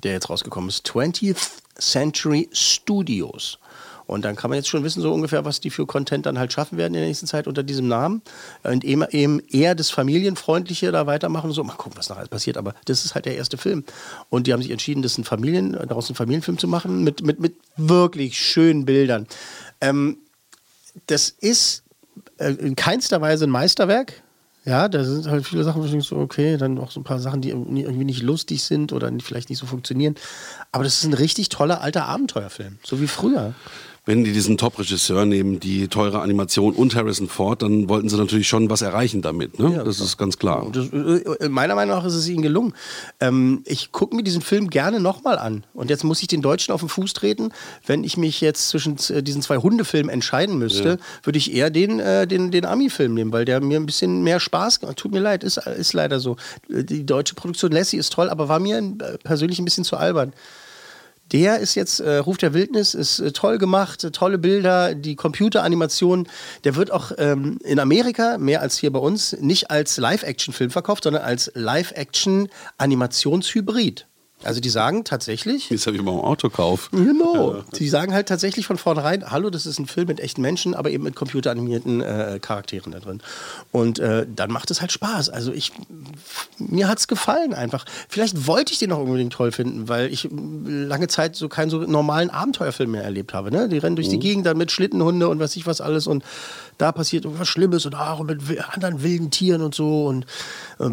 der 0.03 0.11
jetzt 0.11 0.29
rausgekommen 0.29 0.69
ist. 0.69 0.85
20th 0.87 1.37
Century 1.79 2.47
Studios. 2.51 3.57
Und 4.05 4.25
dann 4.25 4.35
kann 4.35 4.51
man 4.51 4.57
jetzt 4.57 4.67
schon 4.67 4.83
wissen, 4.83 5.01
so 5.01 5.11
ungefähr, 5.11 5.43
was 5.43 5.59
die 5.59 5.71
für 5.71 5.87
Content 5.87 6.27
dann 6.27 6.37
halt 6.37 6.53
schaffen 6.53 6.77
werden 6.77 6.93
in 6.93 6.99
der 6.99 7.07
nächsten 7.07 7.25
Zeit 7.25 7.47
unter 7.47 7.63
diesem 7.63 7.87
Namen. 7.87 8.21
Und 8.61 8.85
eben, 8.85 9.03
eben 9.09 9.39
eher 9.49 9.73
das 9.73 9.89
Familienfreundliche 9.89 10.91
da 10.91 11.07
weitermachen 11.07 11.47
und 11.47 11.53
so. 11.53 11.63
Mal 11.63 11.73
gucken, 11.73 11.97
was 11.97 12.11
alles 12.11 12.29
passiert. 12.29 12.57
Aber 12.57 12.75
das 12.85 13.05
ist 13.05 13.15
halt 13.15 13.25
der 13.25 13.37
erste 13.37 13.57
Film. 13.57 13.83
Und 14.29 14.45
die 14.45 14.53
haben 14.53 14.61
sich 14.61 14.69
entschieden, 14.69 15.01
das 15.01 15.17
ein 15.17 15.23
Familien, 15.23 15.71
daraus 15.71 16.09
einen 16.09 16.15
Familienfilm 16.15 16.59
zu 16.59 16.67
machen 16.67 17.03
mit, 17.03 17.23
mit, 17.23 17.39
mit 17.39 17.55
wirklich 17.75 18.37
schönen 18.37 18.85
Bildern. 18.85 19.25
Ähm, 19.81 20.19
das 21.07 21.29
ist 21.29 21.84
in 22.39 22.75
keinster 22.75 23.21
Weise 23.21 23.45
ein 23.45 23.49
Meisterwerk. 23.49 24.21
Ja, 24.65 24.89
da 24.89 25.03
sind 25.03 25.27
halt 25.27 25.45
viele 25.45 25.63
Sachen, 25.63 25.81
wo 25.81 25.85
ich 25.85 25.91
denke 25.91 26.05
so, 26.05 26.17
okay, 26.17 26.57
dann 26.57 26.79
auch 26.79 26.89
so 26.89 26.99
ein 26.99 27.03
paar 27.03 27.19
Sachen, 27.19 27.39
die 27.39 27.49
irgendwie 27.49 28.03
nicht 28.03 28.23
lustig 28.23 28.63
sind 28.63 28.93
oder 28.93 29.11
vielleicht 29.21 29.49
nicht 29.49 29.59
so 29.59 29.67
funktionieren. 29.67 30.15
Aber 30.71 30.83
das 30.83 30.95
ist 30.95 31.03
ein 31.03 31.13
richtig 31.13 31.49
toller 31.49 31.81
alter 31.81 32.05
Abenteuerfilm, 32.05 32.79
so 32.83 32.99
wie 32.99 33.07
früher. 33.07 33.53
Wenn 34.05 34.23
die 34.23 34.33
diesen 34.33 34.57
Top-Regisseur 34.57 35.25
nehmen, 35.25 35.59
die 35.59 35.87
teure 35.87 36.21
Animation 36.21 36.73
und 36.73 36.95
Harrison 36.95 37.27
Ford, 37.27 37.61
dann 37.63 37.89
wollten 37.89 38.07
sie 38.07 38.17
natürlich 38.17 38.47
schon 38.47 38.69
was 38.69 38.81
erreichen 38.83 39.21
damit. 39.21 39.57
Ne? 39.59 39.81
das 39.83 39.99
ist 39.99 40.17
ganz 40.17 40.37
klar. 40.37 40.67
Das, 40.71 40.89
äh, 40.93 41.49
meiner 41.49 41.73
Meinung 41.75 41.97
nach 41.97 42.05
ist 42.05 42.13
es 42.13 42.27
ihnen 42.27 42.43
gelungen. 42.43 42.73
Ähm, 43.19 43.63
ich 43.65 43.91
gucke 43.91 44.15
mir 44.15 44.21
diesen 44.23 44.41
Film 44.41 44.69
gerne 44.69 44.99
nochmal 44.99 45.39
an. 45.39 45.65
Und 45.73 45.89
jetzt 45.89 46.03
muss 46.03 46.21
ich 46.21 46.27
den 46.27 46.41
Deutschen 46.43 46.71
auf 46.73 46.81
den 46.81 46.89
Fuß 46.89 47.13
treten. 47.13 47.49
Wenn 47.85 48.03
ich 48.03 48.15
mich 48.15 48.41
jetzt 48.41 48.69
zwischen 48.69 48.97
äh, 49.09 49.23
diesen 49.23 49.41
zwei 49.41 49.57
Hundefilmen 49.57 50.09
entscheiden 50.09 50.57
müsste, 50.59 50.89
Ja. 50.89 50.97
würde 51.23 51.37
ich 51.39 51.53
eher 51.53 51.69
den, 51.71 51.99
äh, 51.99 52.27
den, 52.27 52.51
den 52.51 52.65
Ami-Film 52.65 53.15
nehmen, 53.15 53.31
weil 53.33 53.45
der 53.45 53.59
mir 53.61 53.79
ein 53.79 53.85
bisschen 53.87 54.23
mehr 54.23 54.39
Spaß 54.39 54.79
gemacht 54.81 54.97
Tut 54.97 55.11
mir 55.11 55.19
leid, 55.19 55.43
ist, 55.43 55.57
ist 55.57 55.93
leider 55.93 56.19
so. 56.19 56.37
Äh, 56.69 56.83
Die 56.83 57.05
deutsche 57.05 57.33
Produktion 57.35 57.71
Lassie 57.71 57.97
ist 57.97 58.13
toll, 58.13 58.29
aber 58.29 58.49
war 58.49 58.59
mir 58.59 58.81
persönlich 59.23 59.57
ein 59.59 59.65
bisschen 59.65 59.83
zu 59.83 59.97
albern. 59.97 60.31
Der 61.35 61.59
ist 61.59 61.75
jetzt, 61.75 61.99
äh, 61.99 62.15
Ruf 62.15 62.37
der 62.37 62.53
Wildnis, 62.53 62.93
ist 62.93 63.19
äh, 63.19 63.33
toll 63.33 63.57
gemacht, 63.57 64.05
äh, 64.05 64.11
tolle 64.11 64.37
Bilder, 64.37 64.95
die 64.95 65.17
Computeranimation. 65.17 66.29
Der 66.63 66.77
wird 66.77 66.91
auch 66.91 67.11
ähm, 67.17 67.57
in 67.61 67.79
Amerika, 67.79 68.37
mehr 68.37 68.61
als 68.61 68.77
hier 68.77 68.93
bei 68.93 68.99
uns, 68.99 69.35
nicht 69.41 69.69
als 69.69 69.97
Live-Action-Film 69.97 70.71
verkauft, 70.71 71.03
sondern 71.03 71.23
als 71.23 71.51
Live-Action-Animationshybrid. 71.53 74.07
Also 74.43 74.59
die 74.59 74.69
sagen 74.69 75.05
tatsächlich, 75.05 75.69
Jetzt 75.69 75.87
habe 75.87 75.95
ich 75.95 76.03
mal 76.03 76.11
einen 76.11 76.21
Autokauf. 76.21 76.91
Genau. 76.91 77.63
Die 77.79 77.87
sagen 77.87 78.13
halt 78.13 78.27
tatsächlich 78.27 78.67
von 78.67 78.77
vornherein, 78.77 79.31
hallo, 79.31 79.49
das 79.49 79.65
ist 79.65 79.79
ein 79.79 79.87
Film 79.87 80.07
mit 80.07 80.19
echten 80.19 80.41
Menschen, 80.41 80.75
aber 80.75 80.91
eben 80.91 81.03
mit 81.03 81.15
computeranimierten 81.15 82.01
äh, 82.01 82.39
Charakteren 82.41 82.91
da 82.91 82.99
drin. 82.99 83.21
Und 83.71 83.97
äh, 83.99 84.27
dann 84.33 84.51
macht 84.51 84.69
es 84.71 84.81
halt 84.81 84.91
Spaß. 84.91 85.29
Also 85.29 85.51
ich, 85.51 85.71
mir 86.59 86.87
hat 86.87 86.99
es 86.99 87.07
gefallen 87.07 87.53
einfach. 87.53 87.85
Vielleicht 88.09 88.45
wollte 88.45 88.73
ich 88.73 88.79
den 88.79 88.89
noch 88.89 88.99
unbedingt 88.99 89.33
toll 89.33 89.51
finden, 89.51 89.87
weil 89.87 90.11
ich 90.11 90.29
lange 90.31 91.07
Zeit 91.07 91.35
so 91.35 91.47
keinen 91.47 91.69
so 91.69 91.79
normalen 91.79 92.29
Abenteuerfilm 92.29 92.91
mehr 92.91 93.03
erlebt 93.03 93.33
habe. 93.33 93.51
Ne? 93.51 93.69
Die 93.69 93.77
rennen 93.77 93.95
durch 93.95 94.09
die 94.09 94.19
Gegend 94.19 94.45
dann 94.45 94.57
mit 94.57 94.71
Schlittenhunde 94.71 95.29
und 95.29 95.39
was 95.39 95.55
ich 95.55 95.65
was 95.65 95.81
alles 95.81 96.07
und 96.07 96.23
da 96.77 96.91
passiert 96.91 97.23
irgendwas 97.23 97.47
Schlimmes 97.47 97.85
und 97.85 97.95
auch 97.95 98.21
mit 98.23 98.41
anderen 98.73 99.01
wilden 99.01 99.31
Tieren 99.31 99.61
und 99.61 99.73
so 99.73 100.07
und 100.07 100.25
äh, 100.79 100.89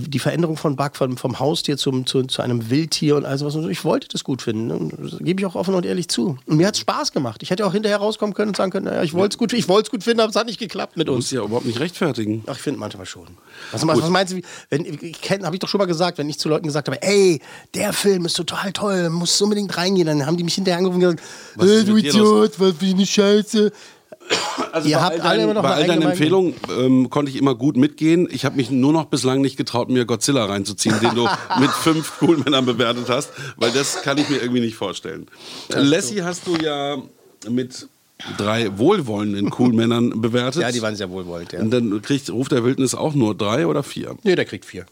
die 0.00 0.18
Veränderung 0.18 0.56
von 0.56 0.74
Buck 0.74 0.96
vom, 0.96 1.16
vom 1.16 1.38
Haustier 1.38 1.76
zum, 1.76 2.06
zu, 2.06 2.24
zu 2.24 2.42
einem 2.42 2.70
Wildtier 2.72 3.14
und 3.14 3.24
all 3.24 3.38
sowas. 3.38 3.54
Und 3.54 3.62
so. 3.62 3.68
ich 3.68 3.84
wollte 3.84 4.08
das 4.08 4.24
gut 4.24 4.42
finden. 4.42 4.66
ne? 4.66 4.88
Das 4.98 5.18
gebe 5.20 5.40
ich 5.40 5.46
auch 5.46 5.54
offen 5.54 5.74
und 5.74 5.86
ehrlich 5.86 6.08
zu. 6.08 6.36
Und 6.46 6.56
mir 6.56 6.66
hat 6.66 6.74
es 6.74 6.80
Spaß 6.80 7.12
gemacht. 7.12 7.42
Ich 7.44 7.50
hätte 7.50 7.64
auch 7.64 7.72
hinterher 7.72 7.98
rauskommen 7.98 8.34
können 8.34 8.48
und 8.48 8.56
sagen 8.56 8.72
können, 8.72 8.86
naja, 8.86 9.04
ich 9.04 9.14
wollte 9.14 9.34
es 9.34 9.38
gut, 9.38 9.52
ich 9.52 9.68
gut 9.68 10.02
finden, 10.02 10.20
aber 10.20 10.30
es 10.30 10.36
hat 10.36 10.46
nicht 10.46 10.58
geklappt 10.58 10.96
mit 10.96 11.06
Du 11.06 11.12
uns. 11.12 11.26
musst 11.26 11.32
ja 11.32 11.44
überhaupt 11.44 11.66
nicht 11.66 11.78
rechtfertigen. 11.78 12.42
Ach, 12.46 12.56
ich 12.56 12.62
finde 12.62 12.80
manchmal 12.80 13.06
schon. 13.06 13.28
Was, 13.70 13.86
was, 13.86 14.02
was 14.02 14.10
meinst 14.10 14.32
du, 14.32 14.40
wenn, 14.70 14.84
ich 14.84 15.30
habe 15.30 15.54
ich 15.54 15.60
doch 15.60 15.68
schon 15.68 15.78
mal 15.78 15.86
gesagt, 15.86 16.18
wenn 16.18 16.28
ich 16.28 16.38
zu 16.38 16.48
Leuten 16.48 16.66
gesagt 16.66 16.88
habe, 16.88 17.00
ey, 17.02 17.40
der 17.74 17.92
Film 17.92 18.24
ist 18.24 18.34
total 18.34 18.72
toll, 18.72 19.10
muss 19.10 19.40
unbedingt 19.40 19.76
reingehen, 19.76 20.06
dann 20.06 20.26
haben 20.26 20.36
die 20.36 20.44
mich 20.44 20.54
hinterher 20.54 20.78
angerufen 20.78 21.04
und 21.04 21.16
gesagt, 21.16 21.22
Was 21.56 21.68
ist 21.70 21.88
du 21.88 21.96
Idiot, 21.96 22.58
was 22.58 22.74
für 22.76 22.86
eine 22.86 23.06
Scheiße. 23.06 23.72
Also 24.72 24.88
Ihr 24.88 24.96
bei 24.96 25.02
habt 25.02 25.20
all 25.20 25.26
alle 25.26 25.42
immer 25.44 25.54
noch 25.54 25.62
bei 25.62 25.74
all 25.74 25.86
deinen 25.86 26.02
Empfehlungen 26.02 26.54
ähm, 26.78 27.10
konnte 27.10 27.30
ich 27.30 27.36
immer 27.36 27.54
gut 27.54 27.76
mitgehen. 27.76 28.28
Ich 28.30 28.44
habe 28.44 28.56
mich 28.56 28.70
nur 28.70 28.92
noch 28.92 29.06
bislang 29.06 29.40
nicht 29.40 29.56
getraut, 29.56 29.90
mir 29.90 30.04
Godzilla 30.04 30.44
reinzuziehen, 30.44 30.98
den 31.00 31.14
du 31.14 31.28
mit 31.60 31.70
fünf 31.70 32.18
Coolmännern 32.18 32.64
bewertet 32.64 33.08
hast, 33.08 33.30
weil 33.56 33.70
das 33.70 34.02
kann 34.02 34.18
ich 34.18 34.28
mir 34.28 34.38
irgendwie 34.38 34.60
nicht 34.60 34.76
vorstellen. 34.76 35.26
Lassie 35.68 36.22
hast 36.22 36.46
du 36.46 36.56
ja 36.56 36.96
mit 37.48 37.88
drei 38.38 38.78
wohlwollenden 38.78 39.50
Coolmännern 39.50 40.20
bewertet. 40.20 40.62
Ja, 40.62 40.70
die 40.70 40.82
waren 40.82 40.96
sehr 40.96 41.10
wohlwollend, 41.10 41.52
ja. 41.52 41.60
Und 41.60 41.70
dann 41.70 42.00
kriegt 42.02 42.30
Ruf 42.30 42.48
der 42.48 42.64
Wildnis 42.64 42.94
auch 42.94 43.14
nur 43.14 43.34
drei 43.34 43.66
oder 43.66 43.82
vier. 43.82 44.16
Nee, 44.22 44.36
der 44.36 44.44
kriegt 44.44 44.64
vier. 44.64 44.86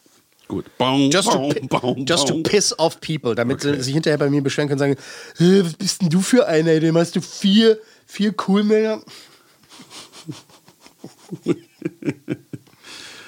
Gut. 0.48 0.64
Baum, 0.78 1.10
Just, 1.12 1.30
baum, 1.30 1.54
to, 1.54 1.66
baum, 1.68 2.04
just 2.06 2.26
to 2.26 2.42
piss 2.42 2.76
off 2.76 3.00
people, 3.00 3.36
damit 3.36 3.60
sie 3.60 3.80
sich 3.80 3.94
hinterher 3.94 4.18
bei 4.18 4.28
mir 4.28 4.42
beschweren 4.42 4.68
können 4.68 4.80
und 4.80 4.96
sagen, 4.96 4.96
"Hä, 5.38 5.62
was 5.64 5.74
bist 5.74 6.02
denn 6.02 6.08
du 6.08 6.20
für 6.20 6.48
einer? 6.48 6.80
Dem 6.80 6.98
hast 6.98 7.14
du 7.14 7.20
vier, 7.20 7.78
vier 8.10 8.32
Coolmänner. 8.32 9.00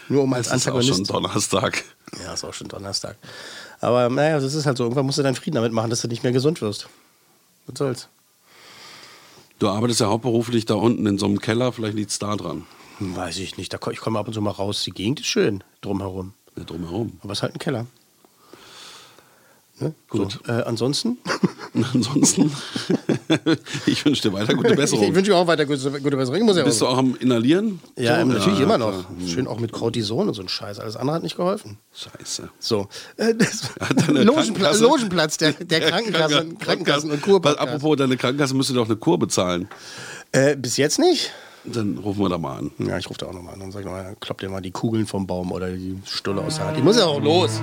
Nur 0.09 0.25
um 0.25 0.33
als 0.33 0.49
Das 0.49 0.63
ist 0.63 0.69
auch 0.69 0.83
schon. 0.83 1.05
Donnerstag. 1.05 1.85
Ja, 2.23 2.35
ist 2.35 2.45
auch 2.45 2.53
schon 2.53 2.69
Donnerstag. 2.69 3.17
Aber 3.81 4.09
naja, 4.09 4.39
das 4.39 4.55
ist 4.55 4.67
halt 4.67 4.77
so. 4.77 4.85
Irgendwann 4.85 5.07
musst 5.07 5.19
du 5.19 5.23
deinen 5.23 5.37
Frieden 5.37 5.55
damit 5.55 5.73
machen, 5.73 5.91
dass 5.91 6.03
du 6.03 6.09
nicht 6.09 6.23
mehr 6.23 6.33
gesund 6.33 6.61
wirst. 6.61 6.89
Was 7.67 7.79
soll's? 7.79 8.09
Du 9.59 9.69
arbeitest 9.69 10.01
ja 10.01 10.09
hauptberuflich 10.09 10.67
da 10.67 10.75
unten 10.75 11.07
in 11.07 11.19
so 11.19 11.27
einem 11.27 11.41
Keller, 11.41 11.73
vielleicht 11.73 11.95
liegt 11.95 12.11
es 12.11 12.19
da 12.19 12.35
dran. 12.35 12.67
Weiß 12.99 13.39
ich 13.39 13.57
nicht. 13.57 13.73
Da, 13.73 13.79
ich 13.91 14.01
komme 14.01 14.19
ab 14.19 14.27
und 14.27 14.35
zu 14.35 14.41
mal 14.41 14.51
raus. 14.51 14.83
Die 14.83 14.91
Gegend 14.91 15.21
ist 15.21 15.27
schön 15.27 15.63
drumherum. 15.81 16.35
Ja, 16.57 16.65
drumherum. 16.65 17.19
Aber 17.23 17.33
es 17.33 17.39
ist 17.39 17.43
halt 17.43 17.55
ein 17.55 17.59
Keller. 17.61 17.87
Ne? 19.83 19.95
Gut. 20.09 20.39
So, 20.47 20.53
äh, 20.53 20.63
ansonsten? 20.63 21.19
Ansonsten, 21.95 22.53
ich 23.87 24.05
wünsche 24.05 24.23
dir 24.29 24.33
weiter 24.35 24.55
gute 24.55 24.75
Besserung. 24.75 25.05
Ich 25.07 25.15
wünsche 25.15 25.31
dir 25.31 25.37
auch 25.39 25.47
weiter 25.47 25.65
gute, 25.65 25.91
gute 26.03 26.17
Besserung. 26.19 26.39
Ich 26.39 26.45
muss 26.45 26.57
ja 26.59 26.65
Bist 26.65 26.83
du 26.83 26.87
auch. 26.87 26.99
am 26.99 27.17
Inhalieren? 27.19 27.81
Ja, 27.97 28.21
So? 28.21 28.27
natürlich 28.27 28.61
immer 28.61 28.77
noch. 28.77 29.05
Schön 29.27 29.47
auch 29.47 29.59
mit 29.59 29.73
Cortison 29.73 30.29
und 30.29 30.35
so 30.35 30.43
ein 30.43 30.49
Scheiß. 30.51 30.79
Alles 30.81 30.97
andere 30.97 31.17
hat 31.17 31.23
nicht 31.23 31.37
geholfen. 31.39 31.79
Scheiße. 31.95 32.51
So. 32.59 32.89
Äh, 33.17 33.35
deine 34.07 34.25
Logenplatz, 34.25 34.81
Krankenkasse- 34.83 35.39
der, 35.39 35.53
der 35.81 35.81
Krankenkassen, 35.91 36.59
Krankenkassen 36.59 37.11
und 37.11 37.23
Kurpodcast. 37.23 37.59
Apropos, 37.67 37.97
deine 37.97 38.19
Krankenkasse 38.19 38.55
müsste 38.55 38.75
doch 38.75 38.85
eine 38.87 38.97
Kur 38.97 39.19
bezahlen. 39.19 39.67
Äh, 40.33 40.57
bis 40.57 40.77
jetzt 40.77 40.99
nicht. 40.99 41.31
Dann 41.65 41.97
rufen 41.97 42.21
wir 42.21 42.29
da 42.29 42.37
mal 42.39 42.59
an. 42.59 42.71
Ja, 42.79 42.99
ich 42.99 43.09
rufe 43.09 43.21
da 43.21 43.27
auch 43.27 43.33
nochmal 43.33 43.55
an. 43.55 43.61
Dann 43.61 43.73
sag 43.73 43.81
ich 43.81 43.87
nochmal, 43.87 44.15
kloppt 44.21 44.43
dir 44.43 44.51
mal 44.51 44.61
die 44.61 44.73
Kugeln 44.73 45.07
vom 45.07 45.27
Baum 45.27 45.53
oder 45.53 45.71
die 45.71 45.97
Stulle 46.05 46.43
aus 46.43 46.57
der 46.57 46.67
Hand. 46.67 46.77
Die 46.77 46.83
muss 46.83 46.99
ja 46.99 47.07
auch 47.07 47.23
los. 47.23 47.63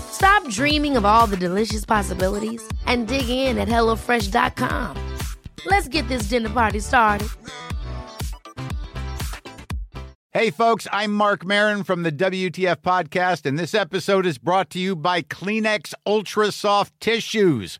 Stop 0.21 0.47
dreaming 0.49 0.97
of 0.97 1.03
all 1.03 1.25
the 1.25 1.35
delicious 1.35 1.83
possibilities 1.83 2.61
and 2.85 3.07
dig 3.07 3.27
in 3.27 3.57
at 3.57 3.67
HelloFresh.com. 3.67 4.95
Let's 5.65 5.87
get 5.87 6.07
this 6.09 6.29
dinner 6.29 6.49
party 6.49 6.79
started. 6.79 7.27
Hey, 10.31 10.51
folks, 10.51 10.87
I'm 10.91 11.11
Mark 11.11 11.43
Marin 11.43 11.83
from 11.83 12.03
the 12.03 12.11
WTF 12.11 12.83
Podcast, 12.83 13.47
and 13.47 13.57
this 13.57 13.73
episode 13.73 14.27
is 14.27 14.37
brought 14.37 14.69
to 14.69 14.79
you 14.79 14.95
by 14.95 15.23
Kleenex 15.23 15.95
Ultra 16.05 16.51
Soft 16.51 16.93
Tissues, 16.99 17.79